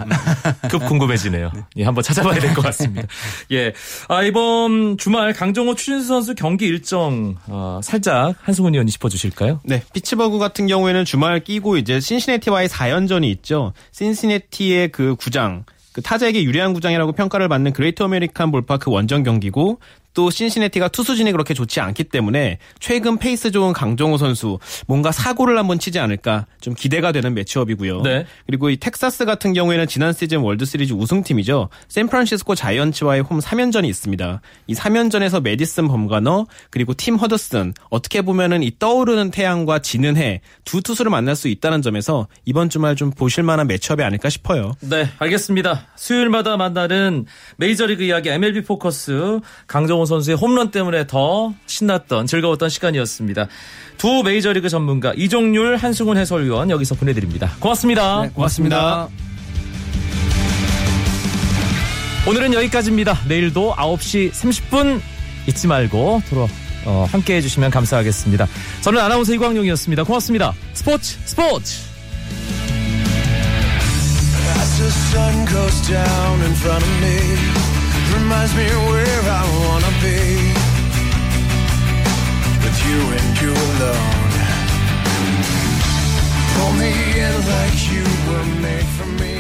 급 0.70 0.86
궁금해지네요. 0.86 1.52
예, 1.78 1.84
한번 1.86 2.04
찾아봐야 2.04 2.40
될 2.40 2.54
것 2.54 2.62
같습니다. 2.64 3.08
예, 3.54 3.72
아, 4.10 4.22
이번 4.24 4.98
주말 4.98 5.32
강정호 5.34 5.76
추신수 5.76 6.08
선수 6.08 6.36
경기 6.36 6.66
일정 6.66 7.36
어, 7.48 7.80
살짝 7.82 8.36
한승훈 8.42 8.74
위원이 8.74 8.92
짚어주실까요? 8.92 9.62
네, 9.64 9.82
피츠버그 9.94 10.40
같은 10.40 10.68
경우에는 10.68 11.06
주말 11.06 11.40
끼고 11.42 11.78
이제 11.78 12.01
신시내티와의 12.02 12.68
4연전이 12.68 13.26
있죠. 13.36 13.74
신시내티의 13.92 14.90
그 14.90 15.16
구장, 15.16 15.64
그 15.94 16.02
타자에게 16.02 16.44
유리한 16.44 16.74
구장이라고 16.74 17.12
평가를 17.14 17.50
받는 17.50 17.74
그레이트 17.74 18.04
아메리칸 18.04 18.52
볼파크 18.52 18.90
원정 18.90 19.24
경기고 19.24 19.80
또 20.14 20.30
신시내티가 20.30 20.90
투수진이 20.90 21.32
그렇게 21.32 21.54
좋지 21.54 21.80
않기 21.80 22.06
때문에 22.06 22.58
최근 22.80 23.18
페이스 23.18 23.52
좋은 23.52 23.74
강정호 23.74 24.18
선수 24.18 24.60
뭔가 24.88 25.12
사고를 25.12 25.58
한번 25.58 25.80
치지 25.80 26.00
않을까 26.00 26.48
좀 26.60 26.74
기대가 26.74 27.12
되는 27.12 27.34
매치업이고요. 27.34 28.02
네. 28.02 28.26
그리고 28.46 28.70
이 28.70 28.78
텍사스 28.78 29.26
같은 29.26 29.54
경우에는 29.54 29.88
지난 29.88 30.14
시즌 30.14 30.40
월드 30.40 30.66
시리즈 30.66 30.94
우승팀이죠. 30.94 31.70
샌프란시스코 31.88 32.56
자이언츠와의 32.56 33.22
홈 33.22 33.40
3연전이 33.40 33.88
있습니다. 33.88 34.42
이 34.68 34.74
3연전에서 34.74 35.42
메디슨 35.42 35.88
범가너 35.88 36.48
그리고 36.70 36.94
팀 36.94 37.16
허드슨 37.16 37.74
어떻게 37.90 38.22
보면은 38.22 38.64
이 38.64 38.72
떠오르는 38.78 39.32
태양과 39.32 39.80
지는 39.80 40.18
해 40.18 40.42
두 40.66 40.82
투수를 40.82 41.10
만날 41.10 41.36
수 41.36 41.48
있다는 41.48 41.82
점에서 41.82 42.28
이번 42.46 42.70
주말 42.70 42.96
좀 42.96 43.12
보실 43.12 43.44
만한 43.44 43.68
매치업이 43.68 44.04
아닐까 44.04 44.30
싶어요. 44.30 44.74
네, 44.82 45.10
알겠습니다. 45.20 45.88
수요일마다 45.96 46.58
만나는 46.58 47.26
메이저리그 47.58 48.04
이야기 48.04 48.30
MLB 48.30 48.62
포커스 48.62 49.40
강정호 49.68 50.01
선수의 50.06 50.38
홈런 50.38 50.72
때문에 50.72 51.08
더 51.08 51.54
신났던 51.66 52.28
즐거웠던 52.28 52.70
시간이었습니다. 52.70 53.48
두 53.98 54.24
메이저리그 54.24 54.70
전문가 54.70 55.14
이종률 55.16 55.78
한승훈 55.78 56.18
해설위원 56.18 56.70
여기서 56.70 56.96
보내드립니다. 56.96 57.52
고맙습니다. 57.60 58.30
고맙습니다. 58.34 59.10
오늘은 62.28 62.54
여기까지입니다. 62.54 63.18
내일도 63.28 63.74
9시 63.76 64.32
30분 64.32 65.02
잊지 65.48 65.68
말고 65.68 66.22
돌아 66.30 66.48
어, 66.86 67.08
함께 67.12 67.36
해주시면 67.36 67.72
감사하겠습니다. 67.72 68.48
저는 68.82 69.00
아나운서 69.00 69.34
이광용이었습니다. 69.34 70.04
고맙습니다. 70.04 70.54
스포츠 70.74 71.18
스포츠. 71.26 71.82
As 74.58 74.78
the 74.78 74.90
sun 74.90 75.46
goes 75.48 75.88
down 75.88 76.42
in 76.42 76.52
front 76.54 76.84
of 76.84 77.04
me 77.04 77.61
reminds 78.32 78.56
me 78.56 78.64
where 78.90 79.24
I 79.40 79.44
wanna 79.62 79.94
be. 80.08 80.20
With 82.64 82.78
you 82.88 83.00
and 83.18 83.42
you 83.42 83.52
alone. 83.72 84.32
Pull 86.56 86.74
me 86.84 86.92
in 87.26 87.36
like 87.56 87.80
you 87.92 88.06
were 88.28 88.48
made 88.62 88.90
for 88.98 89.08
me. 89.22 89.31